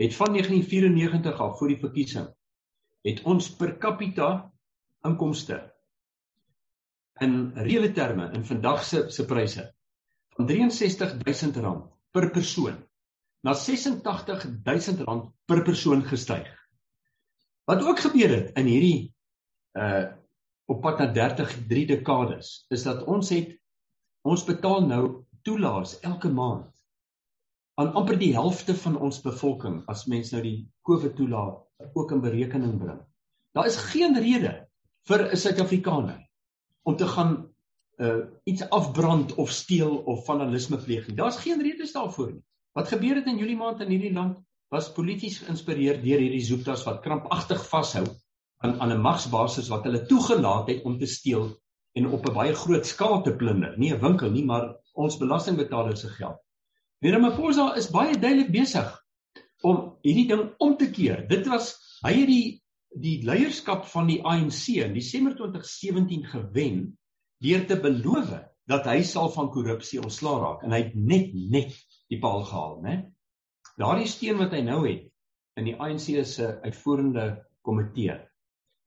het 0.00 0.14
van 0.16 0.32
1994 0.32 1.40
af 1.40 1.58
voor 1.58 1.68
die 1.68 1.80
verkiesing 1.80 2.28
het 3.04 3.20
ons 3.28 3.50
per 3.56 3.74
capita 3.78 4.28
inkomste 5.04 5.58
in 7.20 7.52
reële 7.54 7.92
terme 7.92 8.30
in 8.34 8.44
vandag 8.44 8.84
se 8.84 9.10
se 9.10 9.24
pryse 9.24 9.74
van 10.36 10.48
R63000 10.50 11.82
per 12.10 12.30
persoon 12.30 12.76
na 13.42 13.54
R86000 13.54 15.32
per 15.46 15.62
persoon 15.62 16.02
gestyg. 16.02 16.48
Wat 17.64 17.82
ook 17.82 18.00
gebeur 18.00 18.28
het 18.36 18.56
in 18.58 18.66
hierdie 18.66 19.14
uh 19.78 20.06
op 20.68 20.82
pad 20.84 20.98
na 21.00 21.06
30 21.16 21.52
3 21.68 21.86
dekades 21.86 22.66
is 22.68 22.82
dat 22.84 23.06
ons 23.08 23.30
het 23.32 23.54
ons 24.28 24.42
betaal 24.44 24.84
nou 24.84 25.24
toelaas 25.42 25.94
elke 26.04 26.28
maand 26.28 26.68
aan 27.80 27.94
amper 27.96 28.18
die 28.20 28.34
helfte 28.34 28.74
van 28.76 28.98
ons 29.00 29.22
bevolking 29.24 29.78
as 29.88 30.04
mens 30.12 30.34
nou 30.34 30.42
die 30.44 30.68
COVID 30.84 31.16
toelaat 31.16 31.88
ook 31.94 32.12
in 32.12 32.20
berekening 32.20 32.76
bring. 32.78 33.00
Daar 33.56 33.66
is 33.66 33.80
geen 33.94 34.18
rede 34.20 34.68
vir 35.08 35.30
'n 35.32 35.36
Suid-Afrikaner 35.36 36.27
om 36.88 36.96
te 36.96 37.08
gaan 37.14 37.36
uh 37.98 38.18
iets 38.48 38.68
afbrand 38.70 39.34
of 39.34 39.50
steel 39.50 39.96
of 40.12 40.24
vandalisme 40.24 40.78
pleeg 40.78 41.06
nie. 41.08 41.16
Daar's 41.18 41.40
geen 41.42 41.62
redes 41.62 41.92
daarvoor 41.92 42.30
nie. 42.32 42.44
Wat 42.78 42.88
gebeur 42.88 43.18
het 43.18 43.26
in 43.26 43.40
Julie 43.40 43.56
maand 43.58 43.82
in 43.84 43.90
hierdie 43.92 44.12
land 44.14 44.38
was 44.72 44.92
polities 44.92 45.40
geïnspireer 45.42 45.98
deur 46.02 46.22
hierdie 46.22 46.44
zoektas 46.44 46.84
wat 46.86 47.00
krampagtig 47.04 47.64
vashou 47.68 48.04
aan 48.64 48.78
aan 48.80 48.92
'n 48.94 49.00
magsbasis 49.00 49.70
wat 49.72 49.84
hulle 49.88 50.04
toegelaat 50.06 50.68
het 50.68 50.84
om 50.84 50.98
te 50.98 51.06
steel 51.06 51.50
en 51.98 52.06
op 52.06 52.28
'n 52.28 52.34
baie 52.34 52.54
groot 52.54 52.86
skaal 52.86 53.22
te 53.22 53.34
plunder. 53.36 53.74
Nie 53.78 53.92
'n 53.94 54.00
winkel 54.00 54.30
nie, 54.30 54.44
maar 54.44 54.76
ons 54.92 55.18
belastingbetalers 55.18 56.00
se 56.00 56.08
geld. 56.08 56.38
Meneer 57.00 57.20
Maposa 57.20 57.74
is 57.74 57.90
baie 57.90 58.18
duidelik 58.18 58.50
besig 58.50 59.04
om 59.62 59.96
hierdie 60.02 60.28
ding 60.28 60.54
om 60.58 60.76
te 60.76 60.90
keer. 60.90 61.28
Dit 61.28 61.46
was 61.46 61.76
hy 62.02 62.12
het 62.12 62.26
die 62.26 62.62
die 62.94 63.18
leierskap 63.24 63.86
van 63.92 64.08
die 64.08 64.20
ANC 64.24 64.68
in 64.80 64.94
Desember 64.94 65.36
2017 65.36 66.24
gewen 66.24 66.98
deur 67.44 67.66
te 67.66 67.76
beloof 67.80 68.32
dat 68.68 68.88
hy 68.88 69.02
sal 69.06 69.30
van 69.32 69.50
korrupsie 69.52 70.00
ontslaa 70.02 70.40
raak 70.42 70.64
en 70.64 70.74
hy 70.74 70.82
het 70.86 70.96
net 70.96 71.34
net 71.34 71.76
die 72.08 72.18
paal 72.20 72.44
gehaal, 72.44 72.80
né? 72.84 72.96
Daardie 73.78 74.08
steen 74.10 74.40
wat 74.40 74.52
hy 74.56 74.62
nou 74.66 74.82
het 74.86 75.06
in 75.58 75.68
die 75.68 75.76
ANC 75.76 76.08
se 76.26 76.50
uitvoerende 76.64 77.28
komitee 77.62 78.16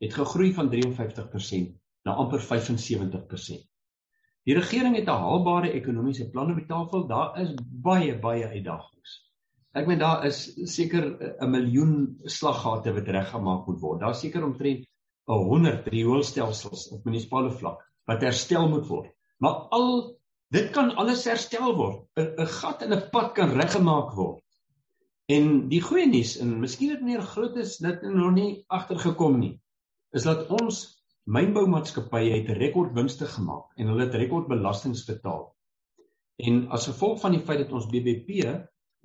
het 0.02 0.14
gegroei 0.18 0.52
van 0.58 0.70
53% 0.72 1.76
na 2.08 2.16
amper 2.18 2.42
75%. 2.42 3.68
Die 4.50 4.56
regering 4.58 4.96
het 4.98 5.06
'n 5.06 5.22
haalbare 5.24 5.72
ekonomiese 5.72 6.30
plan 6.30 6.52
op 6.52 6.58
die 6.58 6.66
tafel. 6.66 7.08
Daar 7.08 7.42
is 7.42 7.54
baie 7.58 8.20
baie 8.20 8.48
uitdagings. 8.48 9.31
Ek 9.72 9.88
meen 9.88 10.02
daar 10.02 10.26
is 10.28 10.40
seker 10.68 11.06
'n 11.40 11.52
miljoen 11.52 11.94
slaggate 12.26 12.92
wat 12.94 13.08
reggemaak 13.08 13.68
moet 13.68 13.80
word. 13.80 14.02
Daar 14.02 14.16
seker 14.16 14.44
omtrent 14.44 14.86
'n 15.28 15.46
100 15.52 15.88
rioolstelsels 15.88 16.90
op 16.92 17.06
munisipale 17.06 17.52
vlak 17.52 17.86
wat 18.06 18.22
herstel 18.22 18.68
moet 18.70 18.88
word. 18.88 19.12
Maar 19.40 19.68
al 19.78 20.18
dit 20.52 20.72
kan 20.72 20.96
alles 20.96 21.24
herstel 21.26 21.76
word. 21.76 22.04
'n 22.20 22.48
gat 22.60 22.82
in 22.82 22.94
'n 22.94 23.10
pad 23.12 23.32
kan 23.34 23.56
reggemaak 23.62 24.12
word. 24.16 24.44
En 25.32 25.70
die 25.70 25.82
goeie 25.82 26.08
nuus 26.08 26.38
en 26.38 26.60
miskien 26.60 26.90
het 26.92 27.02
meneer 27.02 27.22
Grootes 27.22 27.78
dit 27.78 28.02
nog 28.02 28.34
nie 28.34 28.64
agtergekom 28.68 29.40
nie 29.40 29.62
is 30.12 30.24
dat 30.28 30.50
ons 30.52 30.82
mynboumaatskappye 31.32 32.34
het 32.34 32.50
rekordwinste 32.58 33.26
gemaak 33.26 33.72
en 33.78 33.88
hulle 33.88 34.06
het 34.06 34.16
rekordbelastings 34.20 35.06
betaal. 35.08 35.46
En 36.36 36.68
as 36.68 36.90
gevolg 36.90 37.22
van 37.22 37.32
die 37.32 37.44
feit 37.46 37.62
dat 37.64 37.72
ons 37.72 37.88
BBP 37.88 38.44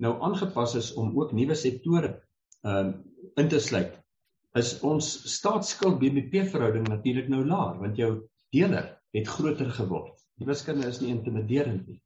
nou 0.03 0.13
aangepas 0.21 0.75
is 0.79 0.91
om 0.93 1.13
ook 1.17 1.33
nuwe 1.33 1.55
sektore 1.55 2.17
um 2.67 2.93
in 3.37 3.49
te 3.49 3.59
sluit, 3.61 3.93
is 4.57 4.71
ons 4.85 5.07
staatsskuld 5.29 5.99
BBP 6.01 6.47
verhouding 6.49 6.87
natuurlik 6.89 7.27
nou 7.29 7.43
laag 7.45 7.77
want 7.81 7.97
jou 7.99 8.11
deler 8.55 8.95
het 9.13 9.27
groter 9.29 9.69
geword. 9.73 10.15
Die 10.37 10.47
wiskunde 10.47 10.87
is 10.89 11.01
nie 11.01 11.13
intimiderend 11.13 11.87
nie. 11.87 11.99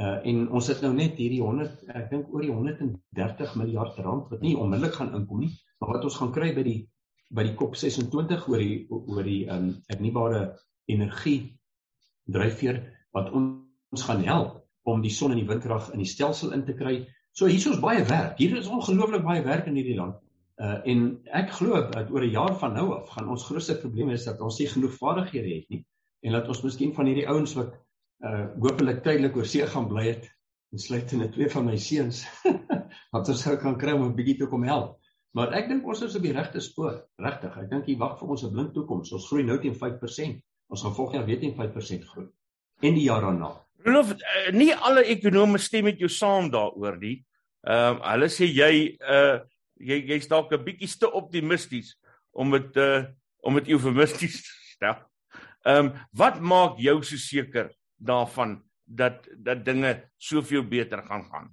Uh 0.00 0.18
en 0.30 0.46
ons 0.56 0.68
het 0.72 0.80
nou 0.84 0.92
net 0.94 1.18
hierdie 1.20 1.42
100 1.42 1.90
ek 1.92 2.08
dink 2.12 2.32
oor 2.32 2.44
die 2.44 2.52
130 2.52 3.56
miljard 3.60 3.98
rand 4.04 4.32
wat 4.32 4.44
nie 4.44 4.56
onmiddellik 4.56 4.96
gaan 4.96 5.14
inkom 5.18 5.44
nie, 5.44 5.52
maar 5.80 5.96
wat 5.96 6.06
ons 6.08 6.16
gaan 6.20 6.32
kry 6.32 6.52
by 6.56 6.64
die 6.66 6.80
by 7.30 7.44
die 7.46 7.54
COP 7.58 7.76
26 7.78 8.48
oor 8.50 8.62
die 8.62 8.86
oor 8.90 9.26
die 9.26 9.42
um, 9.52 9.74
hernubare 9.90 10.42
energie 10.90 11.52
dryfveer 12.30 12.80
wat 13.14 13.30
ons 13.34 14.06
gaan 14.06 14.24
help 14.26 14.58
om 14.90 15.02
die 15.02 15.12
son 15.14 15.34
en 15.34 15.38
die 15.38 15.48
windkrag 15.48 15.92
in 15.94 16.02
die 16.02 16.08
stelsel 16.08 16.54
in 16.56 16.64
te 16.66 16.74
kry. 16.78 17.00
So 17.32 17.46
hier 17.46 17.72
is 17.72 17.80
baie 17.80 18.02
werk. 18.04 18.38
Hier 18.38 18.56
is 18.58 18.66
ongelooflik 18.68 19.22
baie 19.22 19.42
werk 19.42 19.68
in 19.70 19.78
hierdie 19.78 19.96
land. 19.98 20.18
Uh 20.60 20.78
en 20.92 21.04
ek 21.40 21.52
glo 21.56 21.78
dat 21.92 22.10
oor 22.10 22.24
'n 22.26 22.34
jaar 22.34 22.56
van 22.58 22.74
nou 22.74 22.90
af 22.94 23.08
gaan 23.14 23.28
ons 23.28 23.44
grootste 23.48 23.78
probleem 23.80 24.10
is 24.10 24.24
dat 24.24 24.40
ons 24.40 24.58
nie 24.58 24.68
genoeg 24.68 24.98
vaardighede 24.98 25.54
het 25.54 25.68
nie 25.68 25.84
en 26.20 26.32
dat 26.32 26.48
ons 26.48 26.62
miskien 26.62 26.92
van 26.94 27.06
hierdie 27.06 27.28
ouens 27.28 27.54
wat 27.56 27.72
uh 28.24 28.46
hopelik 28.60 29.02
tydelik 29.02 29.36
oor 29.36 29.46
see 29.46 29.66
gaan 29.66 29.88
bly 29.88 30.04
het, 30.08 30.26
insluitende 30.72 31.30
twee 31.30 31.48
van 31.50 31.64
my 31.64 31.76
seuns 31.76 32.26
wat 33.14 33.28
ons 33.28 33.42
sou 33.42 33.56
kan 33.56 33.78
kry 33.78 33.92
om 33.96 34.04
'n 34.10 34.14
bietjie 34.18 34.36
te 34.42 34.50
kom 34.50 34.66
help. 34.68 34.98
Maar 35.32 35.54
ek 35.54 35.68
dink 35.68 35.86
ons 35.86 36.02
is 36.02 36.16
op 36.18 36.22
die 36.22 36.34
regte 36.34 36.60
spoor, 36.60 37.06
regtig. 37.16 37.56
Ek 37.56 37.70
dink 37.70 37.86
jy 37.86 37.96
wag 37.96 38.18
vir 38.18 38.28
ons 38.28 38.44
'n 38.44 38.52
blink 38.52 38.74
toekoms. 38.74 39.12
Ons 39.12 39.28
groei 39.30 39.44
nou 39.46 39.58
teen 39.62 39.74
5%. 39.74 40.42
Ons 40.68 40.82
gaan 40.82 40.94
volgende 40.94 41.18
jaar 41.18 41.26
weer 41.26 41.40
teen 41.40 41.54
5% 41.54 42.04
groei. 42.04 42.26
En 42.82 42.94
die 42.94 43.06
jaar 43.06 43.20
daarna. 43.22 43.54
Rolof, 43.84 44.12
uh, 44.12 44.50
nie 44.52 44.72
alle 44.74 45.04
ekonome 45.14 45.58
stem 45.58 45.88
met 45.88 46.00
jou 46.00 46.08
saam 46.12 46.50
daaroor 46.52 46.98
nie. 47.00 47.20
Ehm 47.68 48.00
uh, 48.00 48.12
hulle 48.12 48.28
sê 48.32 48.48
jy 48.48 48.96
uh 49.00 49.40
jy 49.80 50.00
jy's 50.12 50.28
dalk 50.28 50.52
'n 50.52 50.64
bietjie 50.64 50.88
te 51.00 51.08
optimisties 51.08 51.96
om 52.32 52.50
dit 52.56 52.76
uh 52.76 53.04
om 53.44 53.54
dit 53.56 53.72
eufemisties 53.76 54.40
te 54.42 54.52
stel. 54.74 54.98
Ehm 55.64 55.86
um, 55.86 55.92
wat 56.12 56.40
maak 56.40 56.80
jou 56.80 57.02
so 57.02 57.16
seker 57.16 57.72
daarvan 57.96 58.60
dat 58.84 59.28
dat 59.36 59.64
dinge 59.64 60.10
soveel 60.16 60.64
beter 60.64 61.02
gaan 61.06 61.24
gaan? 61.24 61.48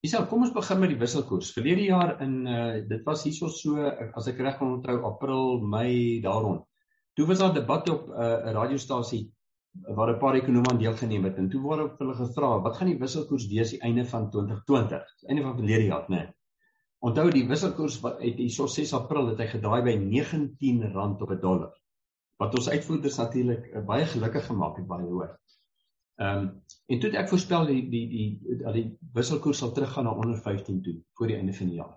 Isa, 0.00 0.24
kom 0.24 0.42
ons 0.42 0.52
begin 0.52 0.80
met 0.80 0.88
die 0.88 1.00
wisselkoers. 1.00 1.52
Verlede 1.52 1.84
jaar 1.84 2.20
in 2.24 2.46
uh 2.46 2.80
dit 2.88 3.04
was 3.04 3.24
hieso 3.24 3.48
so 3.48 3.76
as 4.14 4.28
ek 4.28 4.40
reg 4.40 4.56
kan 4.58 4.76
onthou 4.78 5.04
April, 5.04 5.60
Mei 5.60 6.20
daaroor. 6.20 6.64
Toe 7.16 7.26
was 7.26 7.38
daar 7.38 7.54
debat 7.54 7.88
op 7.88 8.08
'n 8.08 8.12
uh, 8.12 8.52
radiostasie 8.52 9.28
waar 9.72 10.10
'n 10.14 10.18
paar 10.18 10.34
ekonome 10.34 10.70
aan 10.70 10.78
deelgeneem 10.78 11.24
het 11.24 11.36
en 11.36 11.48
toe 11.48 11.60
word 11.60 11.98
hulle 11.98 12.14
gevra, 12.14 12.60
"Wat 12.60 12.76
gaan 12.76 12.88
die 12.88 12.98
wisselkoers 12.98 13.46
wees 13.46 13.70
die 13.70 13.80
einde 13.80 14.04
van 14.04 14.30
2020?" 14.30 15.04
Einde 15.26 15.42
van 15.42 15.56
verlede 15.56 15.84
jaar, 15.84 16.06
né? 16.08 16.16
Nee. 16.16 16.28
Onthou 16.98 17.30
die 17.30 17.46
wisselkoers 17.48 18.00
wat 18.00 18.18
het 18.20 18.36
hieso 18.36 18.66
6 18.66 18.92
April 18.92 19.26
het 19.26 19.38
hy 19.38 19.46
gedraai 19.46 19.82
by 19.82 19.94
R19 19.96 20.96
op 21.22 21.30
'n 21.30 21.40
dollar. 21.40 21.72
Wat 22.36 22.54
ons 22.54 22.68
uitvoerders 22.68 23.16
natuurlik 23.16 23.66
uh, 23.66 23.84
baie 23.84 24.06
gelukkig 24.06 24.46
gemaak 24.46 24.76
het 24.76 24.86
baie 24.86 25.06
hoor. 25.06 25.38
Ehm 26.16 26.38
um, 26.38 26.62
en 26.86 27.00
toe 27.00 27.10
het 27.10 27.18
ek 27.18 27.28
voorspel 27.28 27.66
die 27.66 27.88
die 27.88 28.08
die 28.08 28.58
dat 28.58 28.74
die 28.74 28.98
wisselkoers 29.12 29.58
sal 29.58 29.72
teruggaan 29.72 30.04
na 30.04 30.12
onder 30.12 30.36
15 30.36 30.82
toe 30.82 30.96
voor 31.14 31.26
die 31.26 31.36
einde 31.36 31.52
van 31.52 31.66
die 31.66 31.76
jaar. 31.76 31.96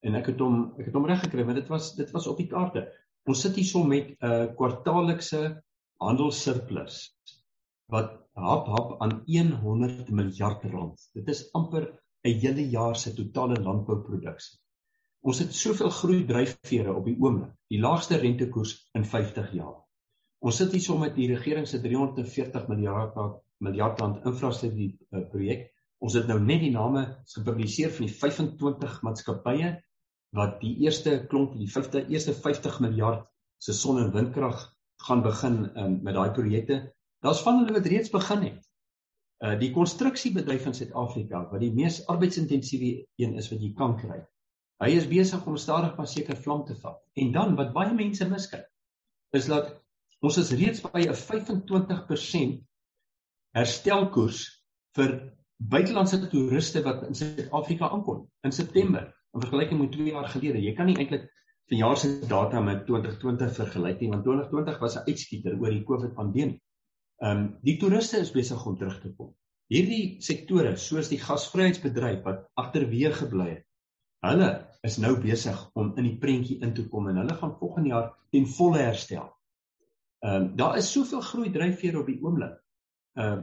En 0.00 0.14
ek 0.14 0.26
het 0.26 0.40
hom 0.40 0.74
ek 0.78 0.86
het 0.86 0.94
hom 0.94 1.06
reg 1.06 1.20
gekry 1.20 1.44
want 1.44 1.56
dit 1.56 1.68
was 1.68 1.94
dit 1.94 2.10
was 2.10 2.26
op 2.26 2.36
die 2.36 2.46
kaarte. 2.46 2.88
Ons 3.24 3.40
sit 3.40 3.54
hierso 3.54 3.84
met 3.84 4.08
'n 4.08 4.26
uh, 4.26 4.54
kwartaallikse 4.56 5.62
handelssurplus 6.06 6.98
wat 7.92 8.14
hap 8.34 8.68
hap 8.72 8.96
aan 9.04 9.22
100 9.62 10.10
miljard 10.10 10.64
rand. 10.72 10.98
Dit 11.14 11.28
is 11.28 11.44
amper 11.52 11.84
'n 12.24 12.38
hele 12.40 12.64
jaar 12.70 12.96
se 12.96 13.14
totale 13.14 13.60
landbouproduksie. 13.60 14.58
Ons 15.22 15.38
het 15.38 15.54
soveel 15.54 15.90
groei 15.90 16.24
dryfvere 16.26 16.94
op 16.94 17.04
die 17.04 17.16
oomblik, 17.20 17.52
die 17.70 17.78
laagste 17.78 18.16
rentekoers 18.16 18.88
in 18.94 19.04
50 19.04 19.52
jaar. 19.52 19.82
Ons 20.40 20.56
sit 20.56 20.72
hierso 20.72 20.98
met 20.98 21.14
die 21.14 21.28
regering 21.30 21.66
se 21.68 21.80
340 21.80 22.68
miljard 22.68 23.14
miljard 23.62 24.00
rand 24.00 24.24
infrastruktuur 24.26 25.28
projek. 25.30 25.68
Ons 26.02 26.14
het 26.14 26.26
nou 26.26 26.40
net 26.40 26.60
die 26.60 26.72
name 26.74 27.04
gepubliseer 27.34 27.92
van 27.94 28.06
die 28.06 28.14
25 28.14 29.02
maatskappye 29.02 29.76
wat 30.34 30.60
die 30.60 30.74
eerste 30.82 31.26
klomp 31.28 31.54
die 31.58 31.68
50 31.70 32.10
eerste 32.10 32.34
50 32.34 32.80
miljard 32.80 33.28
se 33.62 33.72
son 33.72 34.00
en 34.02 34.10
windkrag 34.12 34.71
gaan 35.06 35.22
begin 35.22 35.56
um, 35.78 35.98
met 36.02 36.14
daai 36.14 36.30
projekte. 36.30 36.76
Daar's 37.22 37.42
van 37.42 37.62
hulle 37.62 37.72
wat 37.78 37.86
reeds 37.86 38.10
begin 38.10 38.42
het. 38.48 38.68
Uh 39.42 39.56
die 39.58 39.72
konstruksiebedryf 39.74 40.66
in 40.70 40.74
Suid-Afrika 40.78 41.42
wat 41.50 41.60
die 41.60 41.72
mees 41.74 42.00
arbeidsintensiewe 42.06 43.06
een 43.18 43.34
is 43.40 43.50
wat 43.50 43.62
jy 43.62 43.72
kan 43.78 43.96
kry. 43.98 44.20
Hy 44.82 44.90
is 44.98 45.08
besig 45.10 45.46
om 45.46 45.56
stadig 45.58 45.96
maar 45.96 46.10
seker 46.10 46.38
vlam 46.38 46.64
te 46.66 46.76
vat. 46.78 47.00
En 47.18 47.32
dan 47.34 47.56
wat 47.58 47.72
baie 47.74 47.94
mense 47.94 48.28
miskyk 48.30 48.68
is 49.34 49.48
dat 49.50 49.72
ons 50.22 50.38
is 50.38 50.52
reeds 50.58 50.82
by 50.84 51.02
'n 51.06 51.18
25% 51.18 52.62
herstelkoers 53.58 54.44
vir 54.96 55.10
buitelandse 55.56 56.28
toeriste 56.28 56.82
wat 56.82 57.06
in 57.06 57.14
Suid-Afrika 57.14 57.90
aankom 57.90 58.28
in 58.46 58.52
September 58.52 59.10
in 59.34 59.40
vergelyking 59.40 59.80
met 59.80 59.92
2 59.92 60.12
jaar 60.12 60.28
gelede. 60.28 60.60
Jy 60.62 60.74
kan 60.76 60.86
nie 60.86 60.96
eintlik 60.96 61.30
vanjaar 61.72 61.96
se 61.96 62.12
data 62.28 62.60
met 62.60 62.84
2020 62.86 63.54
vergelyk 63.56 64.00
nie 64.04 64.10
want 64.12 64.24
2020 64.28 64.78
was 64.84 64.96
'n 64.96 65.08
uitskieter 65.08 65.58
oor 65.58 65.72
die 65.72 65.84
COVID 65.88 66.14
pandemie. 66.14 66.60
Ehm 67.22 67.38
um, 67.38 67.58
die 67.62 67.78
toeriste 67.80 68.20
is 68.20 68.32
besig 68.32 68.66
om 68.66 68.76
terug 68.76 69.00
te 69.00 69.12
kom. 69.16 69.34
Hierdie 69.72 70.20
sektore 70.20 70.76
soos 70.76 71.08
die 71.08 71.20
gasvryheidsbedryf 71.20 72.24
wat 72.24 72.48
agterweë 72.60 73.12
gebly 73.20 73.50
het 73.50 73.66
Hulle 74.22 74.50
is 74.86 75.00
nou 75.02 75.16
besig 75.18 75.58
om 75.78 75.96
in 75.98 76.06
die 76.06 76.18
prentjie 76.22 76.60
in 76.62 76.74
te 76.76 76.84
kom 76.90 77.08
en 77.10 77.16
hulle 77.18 77.34
gaan 77.40 77.56
volgende 77.58 77.90
jaar 77.90 78.10
ten 78.34 78.46
volle 78.46 78.84
herstel. 78.84 79.26
Ehm 80.22 80.34
um, 80.42 80.44
daar 80.56 80.76
is 80.78 80.92
soveel 80.92 81.24
groei 81.26 81.50
dryfveer 81.50 81.98
op 81.98 82.06
die 82.06 82.20
oomblik. 82.22 82.54
Ehm 83.18 83.40
uh, 83.40 83.42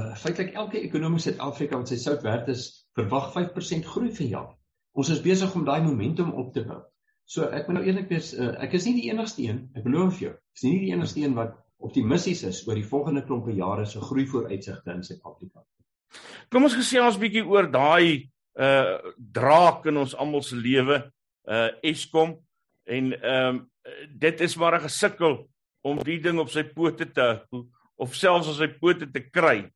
uh, 0.00 0.16
feitelik 0.16 0.54
elke 0.54 0.80
ekonomie 0.80 1.20
in 1.20 1.26
Suid-Afrika 1.28 1.78
wat 1.78 1.92
sy 1.92 1.98
sout 2.02 2.26
werd 2.26 2.50
is, 2.50 2.64
verwag 2.98 3.30
5% 3.36 3.86
groei 3.92 4.10
vir 4.18 4.26
jaar. 4.32 4.50
Ons 4.98 5.12
is 5.14 5.22
besig 5.22 5.54
om 5.54 5.66
daai 5.66 5.82
momentum 5.82 6.34
op 6.42 6.52
te 6.54 6.64
bou. 6.66 6.82
So 7.28 7.44
ek 7.52 7.66
moet 7.68 7.76
nou 7.76 7.84
eerlik 7.84 8.08
wees, 8.08 8.30
uh, 8.32 8.54
ek 8.64 8.72
is 8.78 8.86
nie 8.88 8.94
die 9.02 9.08
enigste 9.10 9.42
een, 9.44 9.66
ek 9.76 9.84
beloof 9.84 10.22
jou. 10.22 10.30
Ek 10.32 10.60
is 10.60 10.64
nie 10.64 10.78
die 10.86 10.92
enigste 10.94 11.20
een 11.20 11.34
wat 11.36 11.58
optimisties 11.84 12.40
is 12.48 12.62
oor 12.66 12.78
die 12.78 12.86
volgende 12.88 13.22
klompe 13.26 13.52
jare 13.52 13.84
se 13.86 14.00
groei 14.00 14.24
vooruitsigte 14.26 14.94
in 14.96 15.04
Suid-Afrika. 15.04 15.62
Kom 16.48 16.64
ons 16.64 16.76
gesels 16.78 17.18
'n 17.18 17.20
bietjie 17.20 17.44
oor 17.44 17.68
daai 17.68 18.30
uh 18.58 19.12
draak 19.18 19.86
in 19.86 20.00
ons 20.00 20.16
almal 20.16 20.42
se 20.42 20.56
lewe, 20.56 21.02
uh 21.46 21.68
Eskom 21.82 22.38
en 22.88 23.12
ehm 23.12 23.48
um, 23.48 23.70
dit 24.08 24.40
is 24.40 24.56
maar 24.56 24.74
'n 24.80 24.88
gesukkel 24.88 25.48
om 25.84 26.00
die 26.02 26.18
ding 26.20 26.38
op 26.38 26.50
sy 26.50 26.64
pote 26.64 27.12
te 27.12 27.44
of 27.96 28.14
selfs 28.14 28.48
op 28.48 28.56
sy 28.56 28.68
pote 28.80 29.10
te 29.10 29.20
kry. 29.20 29.68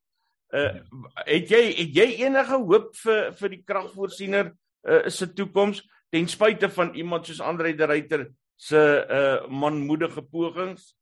Uh 0.53 0.81
het 1.27 1.51
jy 1.51 1.63
het 1.77 1.95
jy 1.95 2.09
enige 2.25 2.57
hoop 2.57 2.97
vir 2.97 3.33
vir 3.33 3.49
die 3.49 3.63
kragvoorsiener 3.63 4.53
uh 4.89 5.09
se 5.09 5.27
toekoms 5.27 5.83
ten 6.13 6.29
spyte 6.29 6.69
van 6.71 6.93
iemand 6.95 7.27
soos 7.27 7.41
Andre 7.41 7.73
de 7.77 7.89
Ruyter 7.89 8.27
se 8.57 8.81
uh 9.19 9.49
manmoedige 9.51 10.23
pogings? 10.23 10.93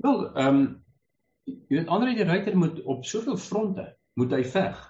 Wel, 0.00 0.22
ehm 0.34 0.48
um, 0.48 0.62
jy 1.44 1.80
weet 1.80 1.92
Andre 1.92 2.14
die 2.16 2.24
Ruyter 2.24 2.56
moet 2.56 2.80
op 2.82 3.04
soveel 3.04 3.36
fronte 3.36 3.90
moet 4.16 4.32
hy 4.32 4.40
veg. 4.44 4.80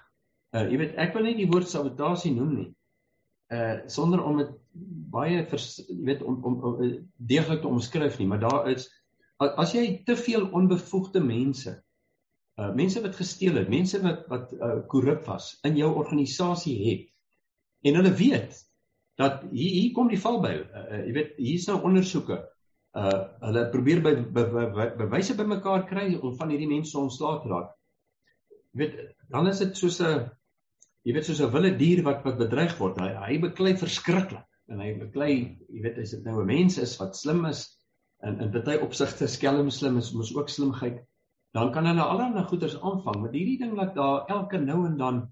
Uh 0.55 0.63
jy 0.71 0.79
weet 0.79 0.95
ek 1.03 1.13
wil 1.17 1.27
nie 1.27 1.35
die 1.41 1.49
woord 1.51 1.67
sabotasie 1.67 2.31
noem 2.35 2.55
nie. 2.55 2.69
Uh 3.51 3.83
sonder 3.91 4.23
om 4.23 4.39
dit 4.39 4.55
baie 5.11 5.43
vers, 5.51 5.67
jy 5.89 5.99
weet 6.07 6.23
om 6.23 6.39
om, 6.47 6.57
om 6.63 6.81
uh, 6.87 6.91
deeglik 7.17 7.63
te 7.65 7.71
omskryf 7.71 8.19
nie, 8.19 8.29
maar 8.31 8.43
daar 8.43 8.71
is 8.71 8.87
as 9.41 9.73
jy 9.73 10.03
te 10.07 10.15
veel 10.15 10.47
onbevoegde 10.55 11.19
mense 11.19 11.75
uh 12.61 12.71
mense 12.77 13.01
wat 13.03 13.19
gesteel 13.19 13.59
het, 13.59 13.71
mense 13.71 13.99
wat 14.07 14.23
wat 14.31 14.55
uh 14.55 14.77
korrup 14.87 15.27
was 15.27 15.57
in 15.67 15.75
jou 15.79 15.91
organisasie 15.99 16.79
het 16.87 17.10
en 17.81 17.97
hulle 17.99 18.13
weet 18.13 18.59
dat 19.21 19.43
hier 19.51 19.75
hier 19.77 19.93
kom 19.95 20.09
die 20.09 20.19
valbuil. 20.21 20.63
Uh, 20.71 21.01
jy 21.07 21.13
weet 21.17 21.37
hier's 21.37 21.67
nou 21.69 21.81
ondersoeke 21.87 22.39
uh 22.91 23.19
hulle 23.39 23.65
probeer 23.71 24.01
by, 24.03 24.11
by, 24.35 24.43
by, 24.51 24.65
by 24.75 24.85
bewyse 24.99 25.35
bymekaar 25.39 25.85
kry 25.87 26.09
om 26.19 26.35
van 26.39 26.49
hierdie 26.51 26.69
mense 26.71 26.97
ontslae 26.99 27.39
te 27.43 27.51
raak. 27.51 27.69
Jy 28.71 28.81
weet, 28.81 28.97
dan 29.31 29.47
is 29.47 29.61
dit 29.63 29.77
soos 29.77 30.01
'n 30.03 30.25
jy 31.07 31.15
weet 31.15 31.27
soos 31.27 31.41
'n 31.41 31.53
wilde 31.53 31.77
dier 31.77 32.03
wat 32.03 32.25
wat 32.27 32.39
bedreig 32.41 32.75
word. 32.79 32.99
Hy 32.99 33.11
hy 33.27 33.37
beklei 33.45 33.77
verskriklik 33.79 34.47
en 34.71 34.79
hy 34.79 34.91
beklei, 34.99 35.31
jy 35.67 35.81
weet, 35.83 35.97
as 35.99 36.11
dit 36.15 36.25
nou 36.25 36.41
'n 36.41 36.47
mens 36.47 36.77
is 36.77 36.97
wat 36.99 37.15
slim 37.15 37.45
is 37.45 37.63
en 38.23 38.39
in 38.39 38.51
baie 38.51 38.81
opsigte 38.81 39.27
skelm 39.27 39.69
slim 39.71 39.97
is, 39.97 40.11
mos 40.13 40.35
ook 40.35 40.49
slimheid, 40.49 40.99
dan 41.53 41.71
kan 41.73 41.85
hulle 41.85 42.03
allerlei 42.03 42.43
goeders 42.43 42.77
aanvang. 42.79 43.17
Maar 43.21 43.33
hierdie 43.33 43.57
ding 43.57 43.75
dat 43.75 43.95
daar 43.95 44.27
elke 44.27 44.59
nou 44.59 44.85
en 44.85 44.97
dan 44.97 45.23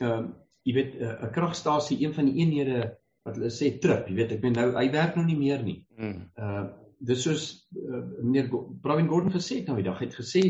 ehm 0.00 0.12
uh, 0.12 0.28
jy 0.68 0.74
weet 0.76 0.98
'n 0.98 1.24
uh, 1.24 1.30
kragstasie 1.32 2.00
een 2.02 2.14
van 2.14 2.28
die 2.28 2.42
eenhede 2.42 2.80
wat 3.24 3.36
hulle 3.38 3.50
sê 3.52 3.72
trip, 3.80 4.08
jy 4.08 4.16
weet, 4.20 4.36
ek 4.36 4.44
meen 4.44 4.56
nou 4.56 4.68
hy 4.76 4.86
werk 4.92 5.16
nou 5.16 5.24
nie 5.24 5.38
meer 5.38 5.64
nie. 5.64 5.80
Mm. 5.96 6.28
Uh 6.36 6.68
dis 6.98 7.20
soos 7.22 7.42
uh, 7.78 8.00
meneer 8.24 8.48
Pravin 8.82 9.06
Gordhan 9.06 9.30
gesê 9.30 9.60
het 9.60 9.68
nou 9.70 9.76
die 9.78 9.86
dag 9.86 10.00
het 10.02 10.16
gesê 10.18 10.40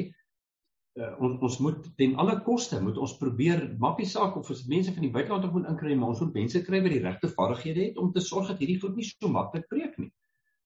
uh, 0.97 1.11
ons 1.21 1.43
ons 1.45 1.59
moet 1.61 1.83
ten 2.01 2.15
alle 2.23 2.39
koste 2.47 2.79
moet 2.81 2.97
ons 2.97 3.17
probeer 3.21 3.67
maak 3.83 4.01
nie 4.01 4.09
saak 4.09 4.39
of 4.41 4.49
ons 4.49 4.63
mense 4.71 4.95
van 4.95 5.05
die 5.05 5.13
buiteland 5.13 5.45
op 5.45 5.59
moet 5.59 5.69
inkry 5.69 5.93
maar 5.95 6.15
ons 6.15 6.23
moet 6.25 6.39
mense 6.41 6.63
kry 6.65 6.81
wat 6.87 6.95
die 6.95 7.03
regte 7.05 7.29
vaardighede 7.35 7.85
het 7.91 8.01
om 8.01 8.15
te 8.15 8.25
sorg 8.25 8.49
dat 8.49 8.63
hierdie 8.65 8.79
goed 8.81 8.97
nie 8.97 9.05
so 9.11 9.29
maklik 9.35 9.69
breek 9.69 10.01
nie. 10.01 10.09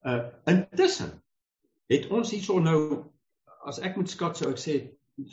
Uh 0.06 0.30
intussen 0.54 1.10
het 1.90 2.06
ons 2.14 2.30
hierso 2.30 2.62
nou 2.62 2.78
as 3.66 3.82
ek 3.82 3.98
moet 3.98 4.14
skat 4.14 4.38
sou 4.38 4.54
ek 4.54 4.62
sê 4.62 4.78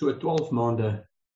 so 0.01 0.09
12 0.25 0.49
maande 0.49 0.89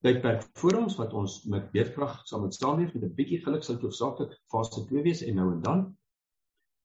tydperk 0.04 0.44
voor 0.60 0.80
ons 0.82 0.98
wat 1.00 1.14
ons 1.16 1.38
met 1.52 1.72
beerdkrag 1.72 2.20
saam 2.28 2.44
met 2.46 2.56
saamleef 2.58 2.94
met 2.94 3.04
'n 3.04 3.16
bietjie 3.16 3.40
geluk 3.46 3.64
sal 3.64 3.80
hoofsaaklik 3.82 4.36
fase 4.52 4.86
2 4.90 5.04
wees 5.04 5.24
en 5.24 5.36
nou 5.36 5.52
en 5.54 5.62
dan. 5.62 5.80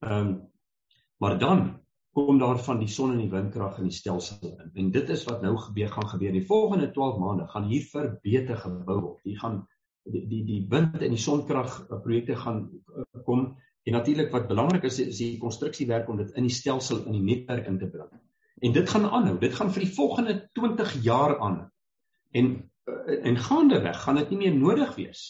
Ehm 0.07 0.27
um, 0.27 0.33
maar 1.19 1.39
dan 1.39 1.81
kom 2.15 2.39
daar 2.39 2.59
van 2.59 2.79
die 2.79 2.89
son 2.89 3.13
en 3.13 3.19
die 3.19 3.31
windkrag 3.31 3.79
in 3.79 3.89
die 3.91 3.95
stelsel 3.95 4.39
in. 4.43 4.71
En 4.75 4.91
dit 4.91 5.09
is 5.09 5.25
wat 5.25 5.43
nou 5.43 5.57
gebeur 5.57 5.89
gaan 5.89 6.09
gebeur. 6.09 6.33
Die 6.33 6.47
volgende 6.47 6.91
12 6.91 7.19
maande 7.19 7.47
gaan 7.47 7.69
hier 7.71 7.83
verbeter 7.91 8.57
gebou 8.57 9.01
word. 9.01 9.21
Hier 9.23 9.39
gaan 9.39 9.67
die 10.03 10.25
die 10.29 10.45
die 10.45 10.61
wind 10.69 11.03
en 11.03 11.15
die 11.15 11.21
sonkrag 11.21 11.81
eh, 11.89 12.01
projekte 12.03 12.37
gaan 12.37 12.63
uh, 12.97 13.05
kom 13.25 13.57
en 13.83 13.93
natuurlik 13.93 14.33
wat 14.33 14.49
belangrik 14.49 14.83
is 14.89 14.99
is 14.99 15.19
die 15.19 15.39
konstruksiewerk 15.39 16.09
om 16.09 16.17
dit 16.17 16.31
in 16.37 16.49
die 16.49 16.55
stelsel 16.55 17.05
in 17.05 17.13
die 17.13 17.25
netwerk 17.35 17.67
in 17.67 17.79
te 17.79 17.91
bring. 17.91 18.11
En 18.61 18.73
dit 18.73 18.91
gaan 18.91 19.07
aanhou. 19.07 19.39
Dit 19.39 19.55
gaan 19.55 19.71
vir 19.73 19.85
die 19.85 19.95
volgende 19.95 20.35
20 20.59 20.97
jaar 21.03 21.39
aan. 21.39 21.61
En 22.31 22.71
en 23.31 23.37
gaandeweg 23.37 24.03
gaan 24.03 24.21
dit 24.21 24.31
nie 24.31 24.39
meer 24.45 24.57
nodig 24.57 24.95
wees 24.97 25.25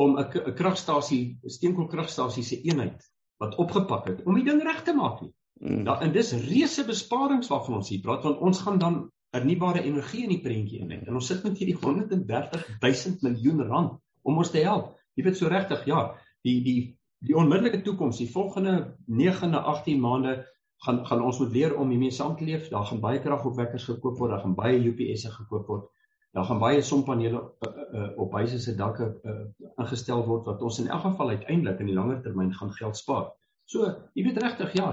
om 0.00 0.18
'n 0.18 0.54
kragstasie, 0.56 1.38
steenkoolkragstasie 1.44 2.42
se 2.42 2.60
eenheid 2.62 3.04
wat 3.40 3.56
opgepak 3.56 4.06
het 4.06 4.22
om 4.24 4.34
die 4.34 4.44
ding 4.44 4.62
reg 4.62 4.82
te 4.82 4.94
maak 4.94 5.20
nie. 5.20 5.32
Mm. 5.60 5.84
Da, 5.84 5.98
en 6.00 6.12
dis 6.12 6.32
reuse 6.32 6.84
besparings 6.88 7.48
waarvan 7.48 7.80
ons 7.80 7.88
hier 7.88 8.00
praat 8.00 8.24
want 8.24 8.38
ons 8.38 8.60
gaan 8.60 8.78
dan 8.78 9.10
hernubare 9.30 9.82
energie 9.82 10.22
in 10.24 10.32
die 10.32 10.40
prentjie 10.40 10.80
inbring. 10.80 11.04
En 11.06 11.18
ons 11.20 11.26
sit 11.26 11.42
met 11.44 11.58
hierdie 11.58 11.76
130 11.76 12.64
000 12.80 13.26
miljoen 13.26 13.62
rand 13.68 13.98
om 14.22 14.40
ons 14.42 14.50
te 14.50 14.64
help. 14.64 14.96
Jy 15.14 15.26
weet 15.26 15.36
so 15.36 15.52
regtig, 15.52 15.84
ja, 15.86 16.00
die 16.46 16.60
die 16.64 16.80
die 17.20 17.36
onmiddellike 17.36 17.82
toekoms, 17.84 18.16
die 18.16 18.30
volgende 18.32 18.96
9 19.06 19.50
na 19.52 19.60
18 19.74 20.00
maande 20.00 20.38
gaan 20.86 21.02
gaan 21.06 21.22
ons 21.22 21.38
moet 21.42 21.52
leer 21.52 21.74
om 21.76 21.90
hiermee 21.92 22.14
saam 22.16 22.36
te 22.36 22.46
leef. 22.48 22.70
Daar 22.72 22.86
gaan 22.88 23.02
baie 23.02 23.20
kragopwekkers 23.20 23.84
gekoop 23.90 24.16
word, 24.18 24.32
daar 24.32 24.44
gaan 24.46 24.56
baie 24.56 24.80
UPS'e 24.80 25.32
gekoop 25.34 25.68
word. 25.68 25.90
Daar 26.30 26.46
gaan 26.46 26.58
baie 26.62 26.82
sonpanele 26.82 27.40
uh, 27.40 27.70
uh, 27.92 28.08
op 28.22 28.32
huise 28.38 28.58
se 28.62 28.74
dakke 28.78 29.06
uh, 29.26 29.36
ingestel 29.82 30.22
word 30.26 30.46
wat 30.46 30.62
ons 30.62 30.78
in 30.78 30.88
elk 30.88 31.02
geval 31.02 31.32
uiteindelik 31.34 31.80
in 31.82 31.90
die 31.90 31.96
langer 31.96 32.20
termyn 32.22 32.52
gaan 32.54 32.70
geld 32.76 32.96
spaar. 32.96 33.32
So, 33.70 33.86
jy 34.18 34.24
weet 34.26 34.38
regtig, 34.42 34.72
ja, 34.78 34.92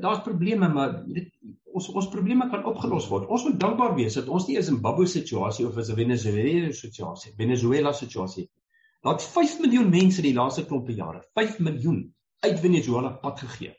daar's 0.00 0.22
probleme, 0.24 0.68
maar 0.72 0.94
dit 1.04 1.28
ons 1.74 1.88
ons 1.92 2.08
probleme 2.08 2.46
kan 2.50 2.64
opgelos 2.64 3.08
word. 3.10 3.26
Ons 3.28 3.44
moet 3.44 3.58
dankbaar 3.60 3.96
wees 3.98 4.16
dat 4.16 4.28
ons 4.28 4.46
nie 4.48 4.56
is 4.56 4.68
in 4.68 4.76
Zimbabwe 4.76 5.06
situasie 5.10 5.66
of 5.66 5.76
'n 5.76 5.96
Venezuela 5.98 6.72
situasie, 6.72 7.34
Venezuela 7.36 7.92
situasie. 7.92 8.48
Daar 9.04 9.12
het 9.12 9.22
5 9.22 9.58
miljoen 9.60 9.90
mense 9.90 10.22
die 10.22 10.34
laaste 10.34 10.64
klompe 10.64 10.94
jare, 10.94 11.20
5 11.34 11.58
miljoen 11.58 12.14
uit 12.40 12.60
Venezuela 12.60 13.10
pad 13.10 13.40
gegee. 13.40 13.74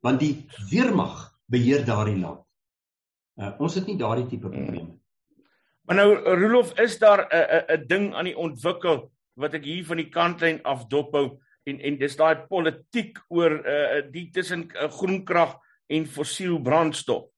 Want 0.00 0.20
die 0.20 0.46
weermag 0.70 1.32
beheer 1.46 1.84
daardie 1.84 2.18
land. 2.18 2.46
Uh, 3.36 3.50
ons 3.58 3.74
het 3.74 3.86
nie 3.86 3.96
daardie 3.98 4.26
tipe 4.26 4.48
probleme. 4.48 4.99
Maar 5.90 5.98
nou 5.98 6.38
Rolof, 6.38 6.70
is 6.78 6.98
daar 6.98 7.26
'n 7.26 7.34
'n 7.34 7.64
'n 7.74 7.86
ding 7.86 8.14
aan 8.14 8.24
die 8.30 8.36
ontwikkel 8.36 9.10
wat 9.34 9.54
ek 9.54 9.64
hier 9.64 9.84
van 9.84 9.96
die 9.96 10.08
kantlyn 10.08 10.62
af 10.62 10.86
dophou? 10.86 11.40
en 11.68 11.80
en 11.80 11.98
dis 12.00 12.16
daai 12.16 12.46
politiek 12.50 13.18
oor 13.32 13.58
uh 13.60 14.00
die 14.12 14.28
tussen 14.34 14.66
uh, 14.70 14.88
groenkrag 15.00 15.56
en 15.92 16.08
fossiel 16.08 16.58
brandstof 16.64 17.28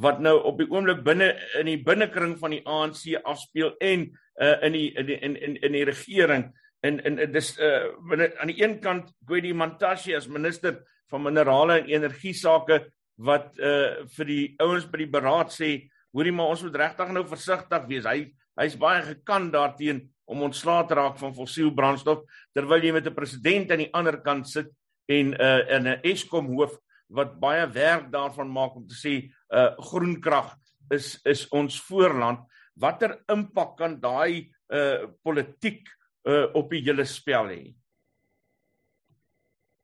wat 0.00 0.20
nou 0.22 0.36
op 0.46 0.60
die 0.60 0.68
oomblik 0.70 1.02
binne 1.06 1.32
in 1.58 1.70
die 1.70 1.80
binnekring 1.82 2.36
van 2.38 2.54
die 2.54 2.62
ANC 2.66 3.16
afspeel 3.24 3.74
en 3.80 4.08
uh 4.40 4.56
in 4.66 4.76
die 4.76 4.88
in 4.94 5.06
die, 5.06 5.18
in, 5.18 5.36
in 5.36 5.56
in 5.56 5.78
die 5.78 5.86
regering 5.88 6.50
en 6.86 7.00
en 7.04 7.20
dis 7.32 7.52
uh 7.58 7.90
binne 8.10 8.30
aan 8.38 8.52
die 8.52 8.60
een 8.62 8.78
kant 8.84 9.12
Gwedi 9.26 9.52
Mantashe 9.52 10.16
as 10.16 10.28
minister 10.28 10.82
van 11.10 11.24
minerale 11.26 11.80
en 11.80 11.90
energie 11.90 12.34
sake 12.34 12.84
wat 13.16 13.56
uh 13.58 14.06
vir 14.16 14.30
die 14.34 14.44
ouens 14.60 14.86
by 14.90 15.04
die 15.04 15.12
beraad 15.18 15.52
sê 15.54 15.72
hoorie 16.12 16.32
maar 16.32 16.52
ons 16.54 16.62
moet 16.62 16.76
regtig 16.76 17.12
nou 17.12 17.24
versigtig 17.26 17.86
wees. 17.90 18.06
Hy 18.06 18.30
hy's 18.60 18.76
baie 18.76 19.02
gekant 19.02 19.52
daarteenoor 19.54 20.08
om 20.30 20.44
ontslae 20.46 20.86
te 20.86 20.94
raak 20.94 21.16
van 21.18 21.34
fossiel 21.34 21.72
brandstof 21.74 22.22
terwyl 22.54 22.84
jy 22.84 22.92
met 22.94 23.06
'n 23.06 23.14
president 23.14 23.70
aan 23.70 23.82
die 23.82 23.92
ander 23.92 24.20
kant 24.22 24.48
sit 24.48 24.70
en 25.08 25.34
uh, 25.34 25.66
in 25.76 25.88
'n 25.88 26.00
Eskom 26.04 26.46
hoof 26.54 26.78
wat 27.08 27.40
baie 27.40 27.66
werk 27.66 28.10
daarvan 28.12 28.50
maak 28.50 28.76
om 28.76 28.86
te 28.86 28.94
sê 28.94 29.14
uh 29.50 29.74
groenkrag 29.90 30.54
is 30.90 31.20
is 31.24 31.48
ons 31.48 31.80
voorland. 31.88 32.38
Watter 32.74 33.22
impak 33.28 33.76
kan 33.76 34.00
daai 34.00 34.52
uh 34.68 35.10
politiek 35.22 35.88
uh 36.28 36.46
op 36.54 36.70
die 36.70 36.82
hele 36.82 37.04
spel 37.04 37.50
hê? 37.50 37.74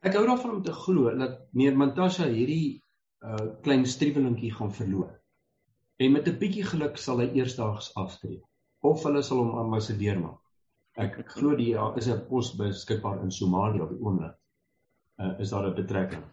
Ek 0.07 0.15
hou 0.15 0.27
daarvan 0.27 0.51
om 0.51 0.63
te 0.63 0.73
glo 0.73 1.11
dat 1.19 1.53
meneer 1.53 1.77
Mantasha 1.77 2.25
hierdie 2.31 2.81
uh 3.23 3.59
klein 3.63 3.87
striewelingkie 3.87 4.55
gaan 4.55 4.71
verloor 4.71 5.11
en 5.97 6.13
met 6.13 6.29
'n 6.29 6.39
bietjie 6.39 6.65
geluk 6.65 6.99
sal 6.99 7.21
hy 7.21 7.29
eersdaags 7.39 7.93
aftree 7.95 8.41
of 8.81 9.03
hulle 9.05 9.23
sal 9.23 9.39
hom 9.39 9.59
ambassadeur 9.59 10.19
maak. 10.21 10.41
Ek 10.97 11.17
glo 11.29 11.57
die 11.57 11.73
ja, 11.73 11.93
is 11.97 12.09
'n 12.09 12.27
pos 12.29 12.55
beskikbaar 12.57 13.23
in 13.23 13.31
Somalië 13.31 13.81
op 13.81 13.91
die 13.91 14.01
oomblik. 14.01 14.37
Uh, 15.21 15.33
is 15.41 15.51
daar 15.51 15.67
'n 15.69 15.75
betrekking? 15.75 16.25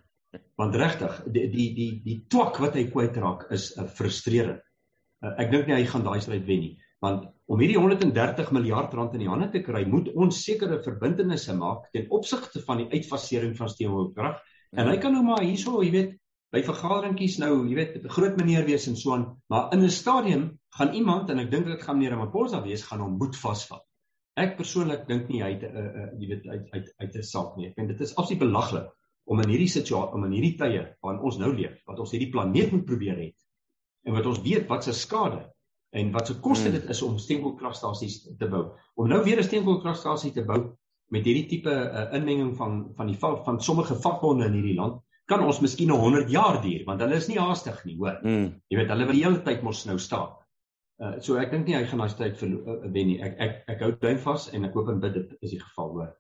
Want 0.55 0.75
regtig, 0.75 1.23
die 1.31 1.49
die 1.49 1.73
die 1.75 2.01
die 2.03 2.25
twak 2.27 2.57
wat 2.59 2.75
hy 2.75 2.89
kwytraak 2.91 3.51
is 3.51 3.75
'n 3.77 3.83
uh, 3.83 3.89
frustrerend. 3.89 4.61
Uh, 5.21 5.33
ek 5.37 5.51
dink 5.51 5.67
nie 5.67 5.75
hy 5.75 5.85
gaan 5.85 6.03
daai 6.03 6.21
stryd 6.21 6.45
wen 6.45 6.59
nie. 6.59 6.77
Want 6.99 7.27
om 7.45 7.59
hierdie 7.59 7.77
130 7.77 8.51
miljard 8.51 8.93
rand 8.93 9.13
in 9.13 9.19
die 9.19 9.29
hande 9.29 9.49
te 9.51 9.61
kry, 9.61 9.85
moet 9.85 10.09
ons 10.15 10.43
sekere 10.43 10.79
verbintenisse 10.83 11.53
maak 11.55 11.91
ten 11.91 12.07
opsigte 12.09 12.61
van 12.63 12.77
die 12.77 12.89
uitfasering 12.91 13.57
van 13.57 13.69
steenkoolkrag. 13.69 14.39
En 14.71 14.87
hy 14.87 14.97
kan 14.97 15.11
nou 15.11 15.23
maar 15.23 15.43
hierso, 15.43 15.81
jy 15.83 15.91
weet, 15.91 16.13
by 16.53 16.61
vergaderingkies 16.61 17.39
nou, 17.41 17.53
jy 17.67 17.75
weet, 17.75 17.95
'n 18.03 18.13
groot 18.13 18.35
meneer 18.37 18.65
wees 18.65 18.85
en 18.87 18.95
so 18.95 19.13
aan, 19.13 19.25
maar 19.49 19.73
in 19.73 19.83
'n 19.83 19.89
stadium 19.89 20.43
gaan 20.77 20.93
iemand 20.93 21.29
en 21.29 21.39
ek 21.39 21.51
dink 21.51 21.65
dit 21.65 21.81
gaan 21.81 21.97
meneer 21.97 22.13
Ramaphosa 22.13 22.61
wees, 22.61 22.83
gaan 22.83 23.01
hom 23.01 23.17
moed 23.17 23.35
vasvat. 23.35 23.81
Ek 24.35 24.57
persoonlik 24.57 25.07
dink 25.07 25.29
nie 25.29 25.41
hy 25.41 25.51
het 25.53 25.63
'n 25.63 25.77
uh, 25.77 25.85
uh, 26.01 26.11
jy 26.19 26.27
weet 26.27 26.47
uit 26.47 26.67
uit 26.71 26.93
uit 26.97 27.15
'n 27.15 27.23
saak 27.23 27.57
nie. 27.57 27.67
Ek 27.67 27.75
vind 27.75 27.87
dit 27.87 28.01
is 28.01 28.15
absoluut 28.15 28.39
belaglik 28.39 28.87
om 29.25 29.39
in 29.39 29.49
hierdie 29.49 29.69
situasie, 29.69 30.13
om 30.13 30.25
in 30.25 30.31
hierdie 30.31 30.57
tye 30.57 30.97
waarin 31.01 31.21
ons 31.21 31.37
nou 31.37 31.53
leef, 31.53 31.81
wat 31.85 31.99
ons 31.99 32.11
hierdie 32.11 32.31
planeet 32.31 32.71
moet 32.71 32.85
probeer 32.85 33.15
red 33.15 33.35
en 34.03 34.13
wat 34.13 34.25
ons 34.25 34.41
weet 34.41 34.67
wat 34.67 34.83
se 34.83 34.93
skade 34.93 35.41
en 35.93 36.11
wat 36.11 36.27
se 36.27 36.39
koste 36.39 36.69
hmm. 36.69 36.79
dit 36.79 36.89
is 36.89 37.01
om 37.01 37.17
steenkoolkragstasies 37.17 38.35
te 38.37 38.47
bou. 38.49 38.73
Om 38.95 39.07
nou 39.07 39.23
weer 39.23 39.39
'n 39.39 39.43
steenkoolkragstasie 39.43 40.31
te 40.31 40.43
bou 40.43 40.75
met 41.07 41.25
hierdie 41.25 41.47
tipe 41.47 41.71
uh, 41.71 42.13
inmenging 42.13 42.55
van 42.57 42.93
van 42.97 43.07
die 43.07 43.17
van 43.19 43.61
sommige 43.61 43.95
vakbonde 43.95 44.45
in 44.45 44.53
hierdie 44.53 44.75
land 44.75 45.01
kan 45.29 45.43
ons 45.43 45.61
miskien 45.63 45.91
100 45.91 46.31
jaar 46.31 46.59
duur 46.63 46.83
want 46.87 47.03
hulle 47.03 47.19
is 47.19 47.29
nie 47.31 47.39
haastig 47.39 47.79
nie, 47.87 47.97
hoor. 47.99 48.19
Mm. 48.23 48.49
Jy 48.71 48.79
weet 48.79 48.91
hulle 48.93 49.07
wil 49.09 49.17
die 49.17 49.25
hele 49.25 49.43
tyd 49.45 49.63
mos 49.63 49.85
nou 49.89 49.99
staan. 50.01 50.33
Uh 51.01 51.15
so 51.23 51.39
ek 51.41 51.51
dink 51.51 51.67
nie 51.67 51.77
hy 51.77 51.85
gaan 51.89 52.03
daai 52.03 52.17
tyd 52.17 52.41
wen 52.43 52.57
uh, 52.65 53.05
nie. 53.07 53.21
Ek 53.23 53.39
ek 53.39 53.55
ek 53.75 53.85
hou 53.85 53.93
duim 54.01 54.19
vas 54.25 54.49
en 54.53 54.67
ek 54.67 54.75
hoop 54.77 54.91
en 54.93 55.01
bid 55.03 55.17
dit 55.19 55.33
is 55.41 55.55
die 55.55 55.61
geval, 55.63 55.95
hoor. 55.95 56.11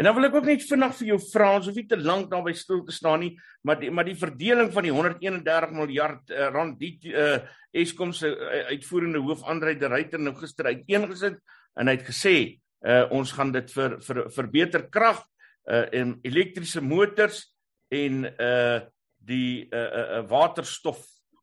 En 0.00 0.06
dan 0.08 0.14
wil 0.16 0.26
ek 0.30 0.36
ook 0.38 0.46
net 0.48 0.62
vinnig 0.64 0.94
vir 0.96 1.08
jou 1.10 1.18
vra, 1.28 1.50
ons 1.58 1.66
hoef 1.68 1.76
nie 1.76 1.86
te 1.90 1.98
lank 2.00 2.30
daarby 2.30 2.54
stil 2.56 2.80
te 2.86 2.94
staan 2.94 3.20
nie, 3.20 3.34
maar 3.68 3.76
die, 3.82 3.90
maar 3.92 4.06
die 4.08 4.16
verdeling 4.16 4.70
van 4.72 4.86
die 4.86 4.92
131 4.94 5.74
miljard 5.76 6.32
uh, 6.32 6.46
rand 6.54 6.78
die 6.80 6.94
uh, 7.12 7.36
Eskom 7.76 8.14
se 8.16 8.30
uh, 8.32 8.62
uitvoerende 8.72 9.20
hoof 9.22 9.44
Andre 9.50 9.76
de 9.78 9.90
Ruyter 9.92 10.22
nou 10.22 10.32
gister 10.38 10.70
uiteengesit 10.72 11.36
en 11.78 11.90
hy 11.90 11.96
het 11.98 12.06
gesê 12.08 12.34
uh, 12.40 13.04
ons 13.14 13.34
gaan 13.36 13.52
dit 13.54 13.70
vir 13.76 13.98
vir 14.06 14.22
verbeter 14.34 14.86
krag 14.90 15.20
uh, 15.20 15.84
en 16.00 16.16
elektriese 16.26 16.82
motors 16.82 17.44
en 17.90 18.24
uh 18.30 18.80
die 19.20 19.68
uh, 19.68 19.80
uh 20.18 20.22
waterstof 20.30 21.02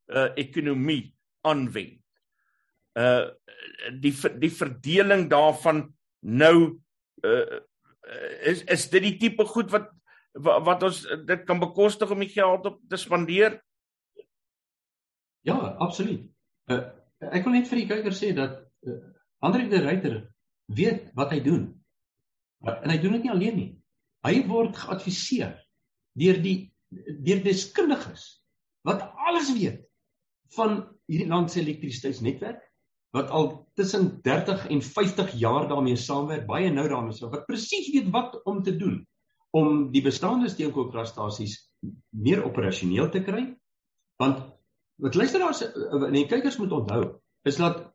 uh 0.09 0.31
ekonomie 0.35 1.13
aanwend. 1.45 2.01
Uh 2.97 3.29
die 4.01 4.15
die 4.41 4.51
verdeling 4.51 5.27
daarvan 5.29 5.85
nou 6.25 6.79
uh 7.23 7.59
Eh, 8.07 8.51
is 8.51 8.63
is 8.63 8.87
dit 8.89 9.03
die 9.03 9.15
tipe 9.19 9.45
goed 9.45 9.71
wat 9.73 9.91
wat 10.37 10.83
ons 10.85 10.99
dit 11.27 11.45
kan 11.49 11.59
bekostig 11.59 12.11
om 12.13 12.21
die 12.21 12.29
geld 12.29 12.67
op 12.69 12.77
te 12.89 12.99
spandeer? 13.01 13.57
Ja, 15.47 15.55
absoluut. 15.81 16.27
Uh, 16.69 16.83
ek 17.33 17.47
wil 17.47 17.55
net 17.55 17.69
vir 17.71 17.79
die 17.81 17.87
kykers 17.89 18.19
sê 18.21 18.29
dat 18.37 18.59
uh, 18.85 18.99
Andre 19.41 19.65
de 19.71 19.79
Ruyter 19.81 20.17
weet 20.77 21.07
wat 21.17 21.33
hy 21.33 21.39
doen. 21.41 21.65
Uh, 22.61 22.75
en 22.75 22.93
hy 22.93 22.99
doen 23.01 23.17
dit 23.17 23.25
nie 23.25 23.33
alleen 23.33 23.57
nie. 23.57 23.71
Hy 24.27 24.35
word 24.51 24.77
geadviseer 24.77 25.55
deur 26.17 26.39
die 26.43 26.57
deur 27.27 27.43
deskundiges 27.43 28.29
wat 28.87 29.03
alles 29.27 29.51
weet 29.53 29.83
van 30.55 30.79
hierdie 31.07 31.27
land 31.27 31.51
se 31.51 31.61
elektrisiteitsnetwerk 31.61 32.63
wat 33.15 33.29
al 33.29 33.47
tussen 33.79 34.21
30 34.21 34.67
en 34.67 34.81
50 34.81 35.31
jaar 35.39 35.67
daarmee 35.67 35.95
saamwerk, 35.95 36.45
baie 36.47 36.71
nou 36.71 36.87
daarmee 36.89 37.15
saam, 37.15 37.31
wat 37.33 37.47
presies 37.47 37.89
weet 37.93 38.09
wat 38.13 38.35
om 38.45 38.63
te 38.63 38.75
doen 38.77 39.01
om 39.55 39.87
die 39.93 40.03
bestaande 40.03 40.49
steenkoolkragstasies 40.51 41.55
meer 42.11 42.43
operasioneel 42.45 43.07
te 43.09 43.21
kry. 43.23 43.45
Want 44.21 44.43
wat 45.01 45.15
luisteraars 45.15 45.63
en 45.63 46.13
die 46.13 46.27
kykers 46.29 46.57
moet 46.59 46.73
onthou, 46.75 47.03
is 47.47 47.57
dat 47.61 47.85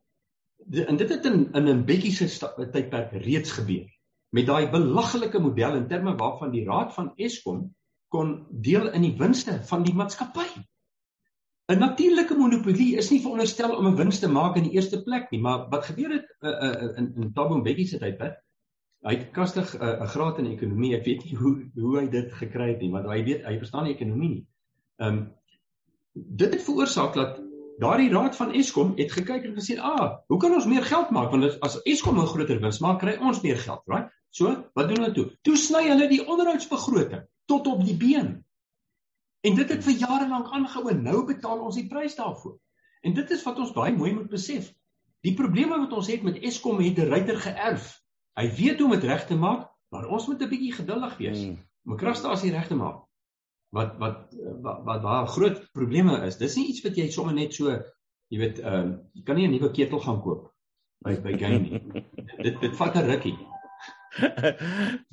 en 0.88 0.96
dit 0.96 1.10
het 1.10 1.26
in 1.28 1.52
in 1.58 1.68
'n 1.68 1.84
bietjie 1.84 2.12
se 2.14 2.26
tydperk 2.72 3.12
reeds 3.12 3.52
gebeur 3.52 3.90
met 4.30 4.46
daai 4.46 4.70
belaglike 4.70 5.38
model 5.38 5.76
in 5.76 5.88
terme 5.88 6.14
waarvan 6.16 6.50
die 6.50 6.64
raad 6.64 6.94
van 6.94 7.12
Eskom 7.16 7.74
kon 8.12 8.46
deel 8.50 8.90
in 8.92 9.06
die 9.06 9.16
winste 9.18 9.58
van 9.70 9.84
die 9.86 9.94
maatskappy. 9.96 10.46
'n 11.72 11.78
Natuurlike 11.80 12.36
monopolie 12.36 12.96
is 13.00 13.10
nie 13.10 13.20
veronderstel 13.24 13.76
om 13.76 13.86
'n 13.88 13.96
wins 13.96 14.18
te 14.20 14.28
maak 14.28 14.56
in 14.60 14.66
die 14.68 14.74
eerste 14.76 15.02
plek 15.02 15.30
nie, 15.30 15.40
maar 15.40 15.68
wat 15.70 15.86
gebeur 15.88 16.10
het 16.18 16.26
uh, 16.40 16.50
uh, 16.50 16.96
in 17.00 17.12
in 17.16 17.32
Thabo 17.32 17.56
Mbeki 17.60 17.86
se 17.86 18.00
tydperk? 18.02 18.40
Hy 19.06 19.14
het 19.14 19.30
kastig 19.38 19.72
'n 19.78 19.84
uh, 19.84 20.08
graad 20.14 20.38
in 20.38 20.50
ekonomie. 20.50 20.94
Ek 20.96 21.04
weet 21.04 21.24
nie 21.24 21.36
hoe 21.36 21.54
hoe 21.74 21.94
hy 21.98 22.08
dit 22.10 22.32
gekry 22.40 22.68
het 22.74 22.80
nie, 22.84 22.90
maar 22.90 23.08
hy 23.08 23.22
weet 23.24 23.46
hy 23.48 23.56
verstaan 23.62 23.88
die 23.88 23.94
ekonomie 23.94 24.28
nie. 24.34 24.44
Ehm 24.98 25.16
um, 25.16 25.24
dit 26.12 26.52
het 26.52 26.62
veroorsaak 26.62 27.14
dat 27.14 27.40
daardie 27.80 28.12
raad 28.12 28.36
van 28.36 28.52
Eskom 28.52 28.92
het 28.96 29.12
gekyk 29.12 29.44
en 29.44 29.56
gesê, 29.56 29.78
"Ah, 29.80 30.18
hoe 30.28 30.38
kan 30.38 30.52
ons 30.52 30.66
meer 30.66 30.84
geld 30.84 31.10
maak? 31.10 31.30
Want 31.30 31.60
as 31.60 31.80
Eskom 31.82 32.20
'n 32.20 32.32
groter 32.34 32.60
wins 32.60 32.80
maak, 32.80 32.98
kry 32.98 33.16
ons 33.16 33.40
meer 33.42 33.56
geld, 33.56 33.82
right?" 33.86 34.10
So, 34.30 34.64
wat 34.74 34.88
doen 34.88 35.00
hulle 35.00 35.12
toe? 35.12 35.30
Toe 35.42 35.56
sny 35.56 35.88
hulle 35.88 36.08
die 36.08 36.26
onderhoudsbegroting 36.26 37.24
tot 37.46 37.66
op 37.66 37.84
die 37.84 37.96
been. 37.96 38.44
En 39.42 39.54
dit 39.58 39.68
het 39.68 39.84
vir 39.84 39.98
jare 39.98 40.28
lank 40.28 40.52
aangehou 40.54 40.90
en 40.90 41.02
nou 41.02 41.24
betaal 41.26 41.64
ons 41.66 41.78
die 41.78 41.88
prys 41.90 42.14
daarvoor. 42.14 42.58
En 43.02 43.14
dit 43.14 43.30
is 43.30 43.42
wat 43.42 43.58
ons 43.58 43.74
baie 43.74 43.94
mooi 43.96 44.12
moet 44.14 44.30
besef. 44.30 44.70
Die 45.26 45.34
probleme 45.38 45.78
wat 45.78 45.94
ons 45.94 46.10
het 46.10 46.22
met 46.22 46.38
Eskom 46.42 46.80
het 46.82 46.98
'n 46.98 47.10
ryter 47.10 47.38
geërf. 47.38 47.88
Hy 48.38 48.46
weet 48.58 48.78
hoe 48.78 48.86
om 48.86 48.94
dit 48.94 49.04
reg 49.04 49.26
te 49.26 49.34
maak, 49.34 49.68
maar 49.90 50.06
ons 50.06 50.26
moet 50.26 50.42
'n 50.42 50.48
bietjie 50.48 50.72
geduldig 50.72 51.16
wees 51.16 51.42
om 51.84 51.92
'n 51.92 51.96
kragstasie 51.96 52.50
reg 52.50 52.66
te 52.66 52.74
maak. 52.74 53.02
Wat 53.70 53.98
wat 53.98 54.34
wat 54.62 54.84
wat 54.84 55.02
daar 55.02 55.26
groot 55.26 55.72
probleme 55.72 56.26
is. 56.26 56.36
Dis 56.36 56.56
nie 56.56 56.68
iets 56.68 56.82
wat 56.82 56.96
jy 56.96 57.10
sommer 57.10 57.34
net 57.34 57.54
so, 57.54 57.70
jy 58.28 58.38
weet, 58.38 58.58
ehm 58.58 58.74
um, 58.74 59.00
jy 59.12 59.22
kan 59.22 59.36
nie 59.36 59.46
'n 59.46 59.50
nuwe 59.50 59.70
ketel 59.70 60.00
gaan 60.00 60.22
koop 60.22 60.52
by 61.04 61.20
by 61.20 61.38
Gain 61.38 61.62
nie. 61.62 62.02
dit 62.46 62.60
dit 62.60 62.76
vat 62.76 62.96
'n 62.96 63.06
rukkie. 63.06 63.36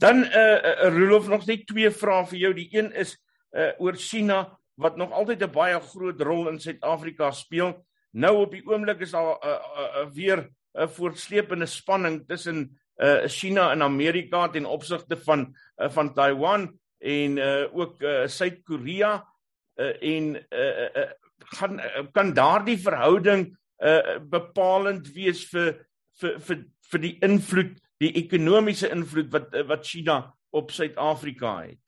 Dan 0.04 0.24
eh 0.24 0.40
uh, 0.40 0.86
uh, 0.86 0.98
Rolof 0.98 1.28
nog 1.28 1.46
net 1.46 1.68
twee 1.68 1.92
vrae 1.92 2.26
vir 2.28 2.40
jou. 2.40 2.54
Die 2.54 2.70
een 2.72 2.92
is 2.92 3.16
uh, 3.52 3.72
oor 3.78 3.96
China 3.96 4.60
wat 4.80 4.98
nog 4.98 5.12
altyd 5.12 5.44
'n 5.44 5.52
baie 5.52 5.80
groot 5.80 6.22
rol 6.22 6.48
in 6.50 6.60
Suid-Afrika 6.60 7.32
speel. 7.32 7.86
Nou 8.12 8.36
op 8.42 8.52
die 8.52 8.66
oomblik 8.66 9.00
is 9.00 9.12
daar 9.12 9.38
uh, 9.44 9.50
uh, 9.50 10.04
uh, 10.04 10.08
weer 10.14 10.38
'n 10.38 10.50
uh, 10.82 10.88
voortsleepende 10.88 11.66
spanning 11.66 12.28
tussen 12.28 12.80
uh, 12.98 13.28
China 13.28 13.72
en 13.72 13.82
Amerika 13.82 14.48
ten 14.50 14.66
opsigte 14.66 15.18
van 15.18 15.56
uh, 15.78 15.90
van 15.90 16.14
Taiwan 16.14 16.80
en 16.98 17.38
uh, 17.38 17.66
ook 17.72 18.02
uh, 18.02 18.28
Suid-Korea 18.28 19.28
uh, 19.76 19.96
en 20.02 20.36
uh, 20.50 20.96
uh, 20.96 21.12
gaan 21.38 21.80
uh, 21.80 22.04
kan 22.12 22.34
daardie 22.34 22.78
verhouding 22.78 23.58
uh, 23.78 24.20
bepalend 24.20 25.08
wees 25.14 25.46
vir 25.50 25.86
vir 26.20 26.40
vir 26.40 26.66
vir 26.92 27.02
die 27.02 27.16
invloed 27.24 27.78
die 28.00 28.12
ekonomiese 28.24 28.90
invloed 28.96 29.32
wat 29.34 29.56
wat 29.68 29.88
China 29.88 30.20
op 30.56 30.72
Suid-Afrika 30.72 31.56
het. 31.62 31.82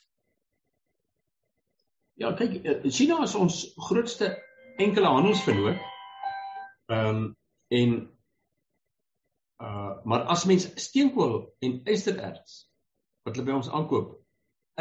Ja, 2.19 2.33
kyk, 2.37 2.59
eh, 2.63 2.89
China 2.91 3.21
is 3.23 3.35
ons 3.35 3.61
grootste 3.87 4.33
enkele 4.77 5.07
handelsvernoot. 5.07 5.79
Ehm 6.91 7.07
um, 7.07 7.29
en 7.71 7.93
uh 9.63 9.93
maar 10.03 10.25
as 10.33 10.45
mens 10.45 10.65
steenkool 10.75 11.53
en 11.59 11.79
ystererts 11.87 12.65
wat 13.23 13.35
hulle 13.35 13.45
by 13.47 13.55
ons 13.55 13.69
aankoop 13.69 14.17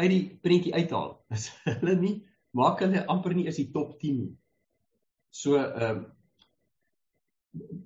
uit 0.01 0.09
die 0.09 0.23
prentjie 0.41 0.73
uithaal, 0.73 1.13
is 1.35 1.49
hulle 1.63 1.95
nie 1.95 2.15
maak 2.57 2.81
hulle 2.83 3.05
amper 3.07 3.35
nie 3.37 3.47
is 3.47 3.59
die 3.61 3.69
top 3.71 3.99
10 4.01 4.17
nie. 4.23 4.33
So 5.31 5.55
ehm 5.61 6.03
uh, 6.03 6.09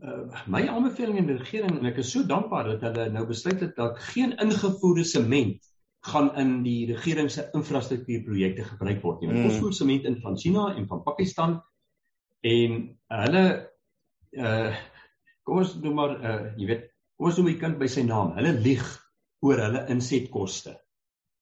uh, 0.03 0.25
my 0.51 0.63
aanbeveling 0.67 1.19
aan 1.19 1.29
die 1.29 1.37
regering 1.37 1.77
en 1.79 1.87
ek 1.89 2.01
is 2.03 2.11
so 2.11 2.25
dankbaar 2.27 2.73
dat 2.73 2.83
hulle 2.87 3.07
nou 3.13 3.25
besluit 3.29 3.61
het 3.63 3.75
dat 3.77 3.99
geen 4.11 4.35
ingevoerde 4.41 5.05
sement 5.07 5.71
gaan 6.05 6.29
in 6.37 6.57
die 6.65 6.85
regering 6.91 7.31
se 7.31 7.47
infrastruktuurprojekte 7.57 8.65
gebruik 8.71 9.01
word 9.01 9.23
nie. 9.23 9.31
Mm. 9.31 9.47
Ons 9.49 9.61
voer 9.61 9.73
sement 9.73 10.05
in 10.05 10.19
van 10.21 10.37
China 10.37 10.67
en 10.75 10.85
van 10.89 11.01
Pakistan 11.05 11.57
en 12.45 12.83
hulle 13.21 13.45
uh 14.35 14.75
kom 15.45 15.61
ons 15.61 15.75
noem 15.81 15.97
maar 15.97 16.13
uh 16.17 16.37
jy 16.57 16.67
weet, 16.69 16.87
kom 17.15 17.29
ons 17.29 17.39
noem 17.39 17.51
die 17.51 17.59
kind 17.61 17.77
by 17.81 17.89
sy 17.89 18.03
naam. 18.05 18.33
Hulle 18.37 18.53
lieg 18.65 18.85
oor 19.45 19.61
hulle 19.61 19.85
insetkoste. 19.93 20.75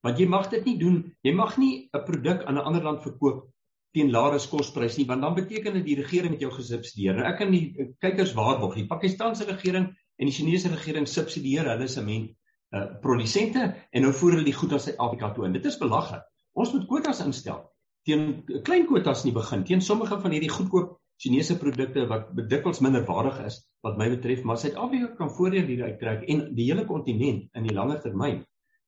Want 0.03 0.19
jy 0.19 0.27
mag 0.27 0.49
dit 0.51 0.65
nie 0.67 0.75
doen. 0.79 0.97
Jy 1.23 1.31
mag 1.35 1.57
nie 1.57 1.89
'n 1.91 2.03
produk 2.07 2.43
aan 2.43 2.59
'n 2.59 2.67
ander 2.67 2.83
land 2.83 3.03
verkoop 3.03 3.47
teen 3.93 4.11
laere 4.13 4.39
kosprys 4.49 4.97
nie, 4.97 5.05
want 5.09 5.21
dan 5.21 5.35
beteken 5.37 5.75
dit 5.77 5.85
die 5.85 5.97
regering 5.99 6.33
het 6.33 6.41
jou 6.41 6.51
gesubsidieer. 6.53 7.17
Nou 7.17 7.27
ek 7.29 7.37
kan 7.41 7.51
die 7.53 7.91
kykers 8.01 8.33
waarborg, 8.37 8.79
die 8.79 8.89
Pakistanse 8.89 9.45
regering 9.49 9.91
en 9.93 10.29
die 10.29 10.33
Chinese 10.33 10.71
regering 10.73 11.05
subsidieer 11.09 11.69
hulle 11.73 11.89
sement 11.91 12.31
uh 12.73 12.87
produsente 13.03 13.67
en 13.93 14.01
nou 14.01 14.09
voer 14.17 14.39
hulle 14.39 14.47
die 14.47 14.55
goed 14.57 14.71
na 14.73 14.79
Suid-Afrika 14.81 15.29
toe 15.35 15.45
en 15.45 15.53
dit 15.53 15.65
is 15.69 15.77
belaglik. 15.77 16.23
Ons 16.57 16.71
moet 16.73 16.87
kwotas 16.89 17.21
instel. 17.21 17.59
Teen 18.07 18.41
klein 18.65 18.87
kwotas 18.89 19.21
nie 19.27 19.33
begin 19.35 19.65
teen 19.67 19.81
sommige 19.81 20.17
van 20.23 20.33
hierdie 20.33 20.49
goedkoop 20.49 20.95
Chinese 21.21 21.59
produkte 21.61 22.07
wat 22.09 22.31
dikwels 22.49 22.81
minderwaardig 22.81 23.43
is 23.45 23.59
wat 23.85 23.99
my 23.99 24.07
betref, 24.09 24.41
maar 24.41 24.57
Suid-Afrika 24.57 25.11
kan 25.19 25.29
voordeel 25.37 25.69
hieruit 25.69 25.99
trek 26.01 26.25
en 26.33 26.47
die 26.57 26.65
hele 26.71 26.87
kontinent 26.89 27.45
in 27.53 27.69
die 27.69 27.77
langer 27.77 28.01
termyn. 28.01 28.41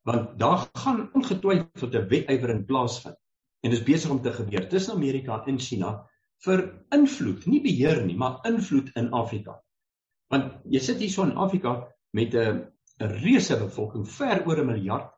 Want 0.10 0.34
daar 0.42 0.66
gaan 0.82 1.06
ongetwyfeld 1.14 1.94
'n 1.94 2.10
wetywering 2.10 2.66
plaasvind 2.66 3.22
en 3.66 3.74
dit 3.74 3.80
is 3.80 3.86
besig 3.86 4.12
om 4.14 4.22
te 4.22 4.34
gebeur 4.34 4.68
tussen 4.70 4.94
Amerika 4.94 5.40
en 5.50 5.58
China 5.60 5.96
vir 6.46 6.62
invloed, 6.94 7.46
nie 7.50 7.62
beheer 7.64 8.04
nie, 8.06 8.18
maar 8.18 8.44
invloed 8.46 8.92
in 9.00 9.10
Afrika. 9.18 9.58
Want 10.30 10.60
jy 10.70 10.82
sit 10.84 11.02
hier 11.02 11.10
so 11.10 11.26
in 11.26 11.38
Afrika 11.42 11.78
met 12.14 12.36
'n 12.36 12.66
'n 13.02 13.12
reuse 13.24 13.58
bevolking 13.58 14.06
ver 14.08 14.46
oor 14.48 14.62
'n 14.62 14.66
miljard. 14.66 15.12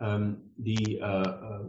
Ehm 0.00 0.22
um, 0.22 0.52
die 0.56 0.98
uh 0.98 1.32
uh 1.48 1.64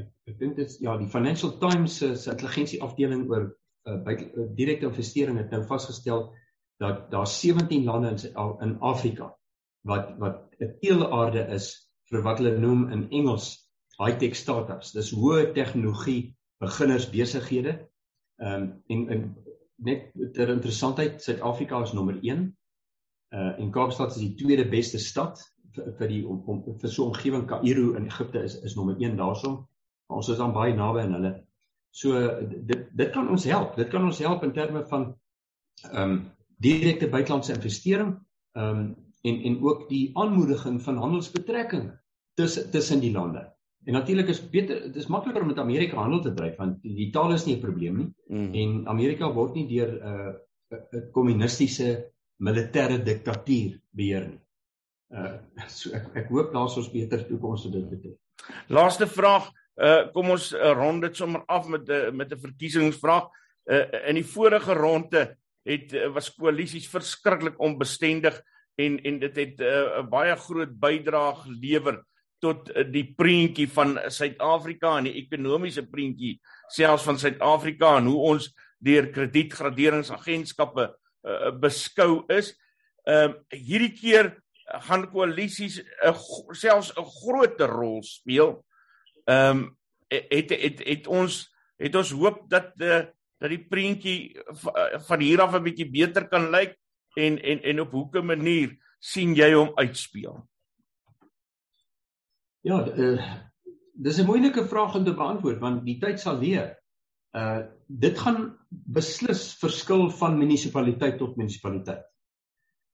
ek 0.00 0.08
ek 0.26 0.38
dink 0.38 0.56
dit 0.56 0.66
is 0.66 0.78
ja, 0.80 0.96
die 0.96 1.08
Financial 1.08 1.52
Times 1.58 1.98
se 1.98 2.06
uh, 2.06 2.32
intelligensie 2.32 2.82
afdeling 2.82 3.28
oor 3.30 3.56
uh, 3.86 3.94
uh, 3.94 4.48
direkte 4.56 4.86
investering 4.86 5.38
het 5.38 5.50
nou 5.50 5.64
vasgestel 5.66 6.32
dat 6.78 7.10
daar 7.10 7.26
17 7.26 7.84
lande 7.84 8.08
in 8.08 8.56
in 8.60 8.78
Afrika 8.80 9.36
wat 9.84 10.16
wat 10.18 10.54
'n 10.60 10.76
teelaarde 10.80 11.46
is 11.54 11.90
vir 12.10 12.22
wat 12.22 12.38
hulle 12.38 12.58
noem 12.58 12.88
in 12.92 13.10
Engels 13.10 13.69
high-tech 14.00 14.36
startups. 14.36 14.94
Dis 14.96 15.12
hoë 15.12 15.52
tegnologie 15.56 16.34
beginners 16.60 17.08
besighede. 17.12 17.78
Ehm 18.40 18.62
um, 18.62 18.72
en, 18.88 19.08
en 19.08 19.28
net 19.76 20.10
ter 20.34 20.48
interessantheid, 20.48 21.22
Suid-Afrika 21.22 21.82
is 21.84 21.92
nommer 21.96 22.18
1 22.22 22.48
Uh 23.30 23.58
en 23.58 23.70
Kaapstad 23.70 24.10
is 24.16 24.22
die 24.24 24.34
tweede 24.34 24.64
beste 24.68 24.98
stad 24.98 25.38
vir, 25.74 25.92
vir 25.98 26.08
die 26.10 26.22
om, 26.26 26.40
om 26.48 26.78
vir 26.82 26.90
so 26.90 27.04
'n 27.04 27.12
omgewing 27.12 27.44
Kaïro 27.46 27.92
in 27.94 28.08
Egipte 28.10 28.42
is 28.42 28.56
is 28.66 28.74
nommer 28.74 28.96
1 28.98 29.16
daarson. 29.16 29.54
Maar 30.06 30.16
ons 30.16 30.28
is 30.28 30.36
dan 30.36 30.52
baie 30.52 30.74
naby 30.74 31.04
aan 31.04 31.14
hulle. 31.14 31.30
So 31.90 32.18
dit 32.66 32.88
dit 32.90 33.10
kan 33.14 33.28
ons 33.28 33.44
help. 33.44 33.76
Dit 33.76 33.88
kan 33.88 34.04
ons 34.04 34.18
help 34.18 34.42
in 34.42 34.52
terme 34.52 34.82
van 34.86 35.14
ehm 35.92 36.10
um, 36.10 36.18
direkte 36.58 37.08
buitelandse 37.08 37.54
investering 37.54 38.18
ehm 38.52 38.78
um, 38.78 38.96
en 39.22 39.42
en 39.42 39.62
ook 39.62 39.88
die 39.88 40.10
aanmoediging 40.18 40.82
van 40.82 40.96
handelsbetrekking 40.96 41.92
tussen 42.34 42.70
tussen 42.70 43.00
die 43.00 43.12
lande. 43.12 43.46
En 43.88 43.92
natuurlik 43.96 44.28
is 44.28 44.40
beter 44.50 44.82
dit 44.82 44.96
is 44.96 45.08
makliker 45.08 45.40
om 45.40 45.46
met 45.46 45.58
Amerika 45.58 45.96
handel 45.96 46.20
te 46.20 46.34
dryf 46.36 46.56
want 46.60 46.82
die, 46.82 47.10
taal 47.10 47.32
is 47.32 47.46
nie 47.46 47.56
'n 47.56 47.60
probleem 47.60 47.96
nie. 47.96 48.10
Mm. 48.28 48.54
En 48.54 48.86
Amerika 48.88 49.32
word 49.32 49.54
nie 49.54 49.66
deur 49.68 49.88
'n 49.88 50.36
uh, 50.72 50.80
'n 50.92 51.10
kommunistiese 51.12 52.12
militêre 52.36 53.02
diktatuur 53.02 53.80
beheer 53.90 54.28
nie. 54.28 54.40
Uh 55.10 55.38
so 55.68 55.90
ek 55.96 56.10
ek 56.14 56.28
hoop 56.28 56.52
daar's 56.52 56.76
ons 56.76 56.92
beter 56.92 57.24
toekoms 57.26 57.64
vir 57.66 57.72
dit 57.72 57.88
betref. 57.90 58.16
Laaste 58.68 59.06
vraag, 59.06 59.50
uh 59.76 60.12
kom 60.14 60.30
ons 60.30 60.52
uh, 60.52 60.72
rond 60.76 61.02
dit 61.02 61.16
sommer 61.16 61.42
af 61.46 61.68
met 61.68 61.88
'n 61.88 61.92
uh, 61.92 62.12
met 62.12 62.32
'n 62.32 62.38
verkiesingsvraag. 62.38 63.26
Uh 63.66 64.08
in 64.08 64.14
die 64.14 64.24
vorige 64.26 64.74
ronde 64.74 65.36
het 65.64 65.92
uh, 65.92 66.12
was 66.14 66.34
koalisies 66.34 66.88
verskriklik 66.88 67.58
onbestendig 67.58 68.42
en 68.76 69.02
en 69.02 69.18
dit 69.18 69.36
het 69.36 69.58
'n 69.58 69.64
uh, 69.64 70.06
baie 70.08 70.36
groot 70.36 70.78
bydrae 70.78 71.34
gelewer 71.34 72.04
tot 72.40 72.70
uh, 72.72 72.84
die 72.88 73.06
prentjie 73.16 73.68
van 73.68 73.98
Suid-Afrika 74.08 74.96
en 74.98 75.10
die 75.10 75.18
ekonomiese 75.22 75.86
prentjie 75.90 76.38
selfs 76.72 77.06
van 77.08 77.18
Suid-Afrika 77.20 77.96
en 77.98 78.10
hoe 78.10 78.20
ons 78.34 78.50
deur 78.80 79.10
kredietgraderingsagentskappe 79.12 80.86
uh, 80.88 81.52
beskou 81.60 82.24
is. 82.32 82.54
Ehm 83.08 83.36
uh, 83.36 83.60
hierdie 83.68 83.92
keer 83.96 84.34
gaan 84.86 85.08
koalisies 85.10 85.80
uh, 85.80 86.14
selfs 86.52 86.92
'n 86.96 87.04
groter 87.04 87.68
rol 87.68 88.02
speel. 88.02 88.64
Ehm 89.26 89.50
um, 89.50 89.78
het, 90.08 90.28
het 90.30 90.50
het 90.50 90.78
het 90.86 91.06
ons 91.06 91.46
het 91.78 91.94
ons 91.94 92.10
hoop 92.10 92.48
dat 92.48 92.72
uh, 92.76 93.04
dat 93.40 93.50
die 93.50 93.64
prentjie 93.64 94.36
van 95.08 95.20
hier 95.20 95.40
af 95.40 95.54
'n 95.54 95.62
bietjie 95.62 95.90
beter 95.90 96.28
kan 96.28 96.50
lyk 96.50 96.76
en 97.16 97.42
en 97.42 97.62
en 97.62 97.80
op 97.80 97.90
hoeke 97.90 98.22
manier 98.22 98.76
sien 98.98 99.34
jy 99.34 99.52
hom 99.52 99.72
uitspeel. 99.74 100.49
Ja, 102.60 102.76
uh, 102.84 103.22
dis 103.92 104.18
'n 104.20 104.26
moeilike 104.28 104.64
vraag 104.68 104.94
om 104.94 105.04
te 105.04 105.14
beantwoord 105.14 105.60
want 105.60 105.84
die 105.84 105.96
tyd 105.98 106.20
sal 106.20 106.38
leer. 106.38 106.76
Uh 107.32 107.60
dit 107.86 108.18
gaan 108.18 108.56
beslis 108.68 109.54
verskil 109.58 110.10
van 110.10 110.38
munisipaliteit 110.38 111.18
tot 111.18 111.36
munisipaliteit. 111.36 112.04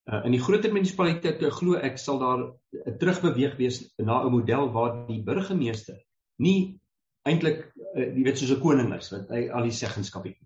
Uh 0.07 0.23
in 0.25 0.37
die 0.37 0.41
groter 0.41 0.73
munisipaliteite 0.73 1.51
glo 1.51 1.75
ek 1.89 1.99
sal 1.99 2.19
daar 2.19 2.45
'n 2.47 2.99
terugbeweeg 2.99 3.57
wees 3.57 3.81
na 3.99 4.23
'n 4.23 4.33
model 4.33 4.71
waar 4.73 5.07
die 5.09 5.23
burgemeester 5.23 5.99
nie 6.39 6.81
eintlik 7.27 7.73
uh, 7.97 8.07
jy 8.17 8.23
weet 8.23 8.39
soos 8.39 8.55
'n 8.55 8.61
koning 8.61 8.95
is 8.95 9.11
wat 9.11 9.29
hy 9.31 9.49
al 9.49 9.63
die 9.63 9.79
seggenskap 9.81 10.25
het. 10.25 10.39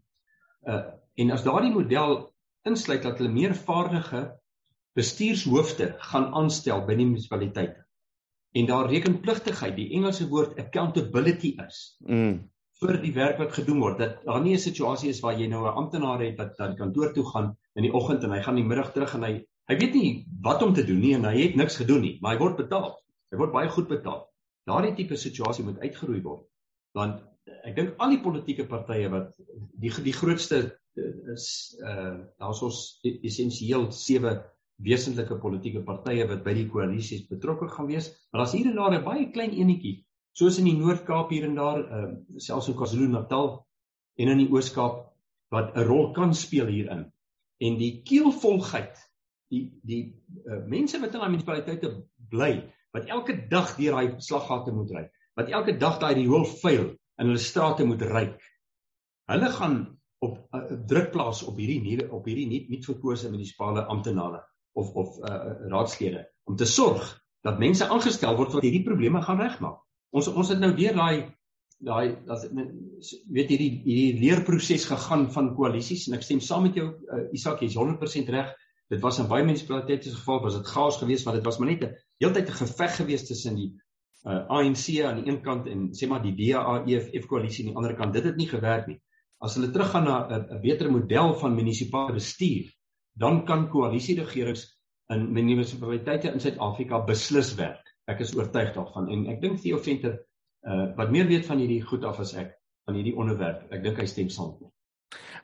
Uh 0.66 0.96
en 1.16 1.30
as 1.30 1.44
daardie 1.44 1.74
model 1.76 2.32
insluit 2.64 3.02
dat 3.02 3.18
hulle 3.18 3.32
meer 3.32 3.54
vaardige 3.54 4.40
bestuurshoofde 4.96 5.94
gaan 5.98 6.32
aanstel 6.34 6.86
by 6.86 6.94
die 6.94 7.06
munisipaliteite 7.06 7.84
en 8.52 8.66
daar 8.66 8.88
rekenpligtigheid 8.90 9.76
die 9.76 9.90
Engelse 9.98 10.28
woord 10.28 10.58
accountability 10.58 11.54
is. 11.66 11.96
Mm 12.06 12.50
vir 12.80 12.96
die 13.02 13.12
werk 13.12 13.40
wat 13.40 13.52
gedoen 13.52 13.80
word 13.82 13.98
dat 14.00 14.22
daar 14.24 14.40
nie 14.40 14.54
'n 14.54 14.62
situasie 14.62 15.10
is 15.10 15.20
waar 15.20 15.36
jy 15.38 15.46
nou 15.48 15.64
'n 15.68 15.76
amptenaar 15.80 16.20
het 16.24 16.38
wat 16.38 16.56
dan 16.56 16.76
kantoor 16.76 17.12
toe 17.12 17.24
gaan 17.32 17.56
in 17.76 17.82
die 17.82 17.92
oggend 17.92 18.24
en 18.24 18.32
hy 18.32 18.40
gaan 18.42 18.56
die 18.56 18.64
middag 18.64 18.92
terug 18.92 19.14
en 19.14 19.22
hy 19.22 19.32
hy 19.68 19.76
weet 19.76 19.94
nie 19.94 20.26
wat 20.42 20.62
om 20.62 20.72
te 20.74 20.84
doen 20.84 21.00
nie 21.00 21.14
en 21.14 21.24
hy 21.24 21.42
het 21.42 21.56
niks 21.56 21.76
gedoen 21.76 22.00
nie 22.00 22.18
maar 22.20 22.32
hy 22.32 22.38
word 22.38 22.56
betaal 22.56 22.96
hy 23.32 23.36
word 23.36 23.52
baie 23.52 23.68
goed 23.68 23.88
betaal 23.88 24.22
daardie 24.64 24.94
tipe 24.94 25.16
situasie 25.16 25.64
moet 25.64 25.78
uitgeroei 25.78 26.22
word 26.22 26.46
want 26.94 27.20
ek 27.64 27.76
dink 27.76 27.94
al 27.98 28.10
die 28.10 28.22
politieke 28.24 28.66
partye 28.66 29.10
wat 29.10 29.36
die 29.84 29.92
die 30.02 30.16
grootste 30.16 30.62
is 31.34 31.76
uh 31.84 32.16
daar's 32.38 32.62
ons 32.62 32.80
essensieel 33.02 33.90
sewe 33.92 34.38
wesentlike 34.82 35.36
politieke 35.42 35.82
partye 35.84 36.26
wat 36.28 36.44
by 36.44 36.54
die 36.56 36.68
koalisies 36.68 37.26
betrokke 37.28 37.68
gaan 37.68 37.88
wees 37.90 38.10
maar 38.30 38.44
daar's 38.44 38.56
hier 38.56 38.70
en 38.70 38.76
daar 38.76 38.96
'n 38.98 39.04
baie 39.04 39.30
klein 39.30 39.52
enetjie 39.52 39.98
soos 40.36 40.58
in 40.60 40.68
die 40.70 40.78
Noord-Kaap 40.78 41.32
hier 41.34 41.46
en 41.48 41.56
daar, 41.58 41.80
uh, 41.84 42.10
selfs 42.40 42.70
in 42.70 42.76
KwaZulu-Natal 42.78 43.52
en 44.20 44.32
in 44.34 44.42
die 44.44 44.50
Oos-Kaap 44.50 45.06
wat 45.50 45.74
'n 45.76 45.86
rol 45.88 46.12
kan 46.16 46.34
speel 46.34 46.66
hierin. 46.70 47.10
En 47.60 47.78
die 47.78 48.02
keelvolgheid, 48.06 48.96
die 49.50 49.64
die 49.82 50.02
uh, 50.46 50.62
mense 50.66 51.00
wat 51.00 51.14
in 51.14 51.20
daai 51.20 51.30
munisipaliteite 51.30 51.90
bly, 52.30 52.52
wat 52.94 53.10
elke 53.10 53.36
dag 53.50 53.74
deur 53.76 53.98
daai 53.98 54.20
slaggate 54.22 54.72
moet 54.72 54.90
ry, 54.94 55.04
wat 55.36 55.50
elke 55.50 55.76
dag 55.78 55.98
daai 55.98 56.14
riool 56.14 56.46
vuil 56.62 56.86
in 57.18 57.26
hulle 57.26 57.38
strate 57.38 57.84
moet 57.84 58.02
ry. 58.02 58.24
Hulle 59.30 59.50
gaan 59.58 59.76
op 60.20 60.38
uh, 60.54 60.62
druk 60.86 61.10
plaas 61.12 61.42
op 61.42 61.58
hierdie 61.58 61.80
nuwe 61.82 62.08
op 62.12 62.24
hierdie 62.26 62.46
nie 62.46 62.62
nie 62.68 62.82
verkose 62.84 63.30
munisipale 63.30 63.84
amptenare 63.88 64.44
of 64.72 64.94
of 64.94 65.18
uh, 65.18 65.56
raadslede 65.72 66.26
om 66.44 66.56
te 66.56 66.66
sorg 66.66 67.04
dat 67.46 67.58
mense 67.58 67.86
aangestel 67.88 68.36
word 68.36 68.52
wat 68.56 68.66
hierdie 68.66 68.84
probleme 68.84 69.22
gaan 69.22 69.40
regmaak. 69.40 69.78
Ons 70.10 70.28
ons 70.28 70.48
het 70.52 70.60
nou 70.60 70.72
weer 70.76 70.96
daai 70.96 71.30
daai 71.80 72.16
dat 72.28 72.44
weet 72.52 73.52
hierdie 73.54 73.70
hierdie 73.84 74.18
leerproses 74.20 74.84
gegaan 74.90 75.30
van 75.32 75.54
koalisies 75.56 76.08
en 76.08 76.18
ek 76.18 76.26
stem 76.26 76.42
saam 76.44 76.66
met 76.68 76.76
jou 76.76 76.88
uh, 76.90 77.22
Isak 77.36 77.62
jy's 77.64 77.78
100% 77.78 78.32
reg. 78.34 78.50
Dit 78.90 79.00
was 79.04 79.20
in 79.22 79.28
baie 79.30 79.46
munisipaliteite 79.46 80.10
se 80.10 80.18
geval 80.18 80.42
was 80.44 80.58
dit 80.58 80.72
chaos 80.74 80.98
geweest 81.00 81.28
want 81.28 81.38
dit 81.38 81.46
was 81.46 81.58
maar 81.58 81.70
net 81.70 81.86
'n 81.86 81.94
heeltyd 82.20 82.50
'n 82.50 82.60
geveg 82.64 82.96
geweest 82.96 83.30
tussen 83.32 83.56
die 83.56 83.70
uh, 84.26 84.44
ANC 84.48 85.00
aan 85.04 85.22
die 85.22 85.28
een 85.30 85.40
kant 85.42 85.66
en 85.66 85.88
sê 85.96 86.08
maar 86.08 86.22
die 86.22 86.36
DA 86.36 86.82
EFF 86.84 87.26
koalisie 87.26 87.64
aan 87.64 87.72
die 87.72 87.76
ander 87.76 87.96
kant. 87.96 88.12
Dit 88.12 88.24
het 88.24 88.36
nie 88.36 88.48
gewerk 88.48 88.86
nie. 88.86 89.00
As 89.40 89.54
hulle 89.54 89.70
teruggaan 89.70 90.04
na 90.04 90.16
'n 90.28 90.60
beter 90.60 90.90
model 90.92 91.34
van 91.34 91.54
munisipale 91.54 92.12
bestuur, 92.12 92.68
dan 93.20 93.44
kan 93.46 93.68
koalisieregerings 93.68 94.64
in 95.12 95.28
munisipaliteite 95.34 96.32
in 96.32 96.40
Suid-Afrika 96.40 97.02
beslis 97.06 97.54
werk. 97.58 97.84
Ek 98.10 98.22
is 98.24 98.32
oortuig 98.36 98.72
daarvan 98.74 99.10
en 99.12 99.26
ek 99.32 99.40
dink 99.42 99.60
Theo 99.62 99.78
Venter 99.82 100.18
uh 100.66 100.90
wat 100.96 101.12
meer 101.12 101.28
weet 101.28 101.46
van 101.48 101.60
hierdie 101.60 101.82
goed 101.84 102.04
af 102.04 102.20
as 102.20 102.34
ek 102.36 102.54
van 102.88 102.96
hierdie 102.98 103.16
onderwerp. 103.16 103.66
Ek 103.72 103.84
dink 103.84 104.00
hy 104.00 104.06
stem 104.08 104.30
saam. 104.32 104.56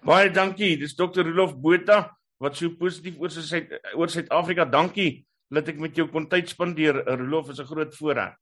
Baie 0.07 0.31
dankie. 0.31 0.77
Dis 0.81 0.97
Dr. 0.97 1.25
Rolof 1.27 1.57
Botha 1.61 2.17
wat 2.43 2.57
so 2.57 2.73
positief 2.79 3.21
oor 3.21 3.33
sy 3.33 3.63
oor 3.97 4.13
Suid-Afrika. 4.13 4.69
Dankie 4.69 5.27
dat 5.53 5.69
ek 5.69 5.81
met 5.81 5.97
jou 5.97 6.09
kon 6.13 6.29
tyd 6.31 6.51
spandeer. 6.53 7.03
Rolof 7.07 7.51
is 7.51 7.61
'n 7.61 7.69
groot 7.69 7.95
voorreg. 7.95 8.35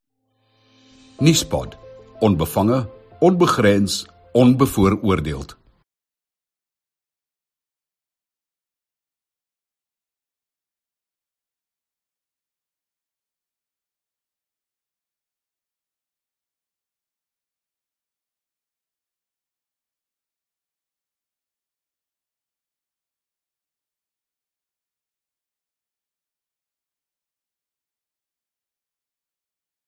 Nuuspod. 1.20 1.76
Onbevange, 2.20 2.86
onbegrens, 3.20 4.06
onbevooroordeeld. 4.32 5.63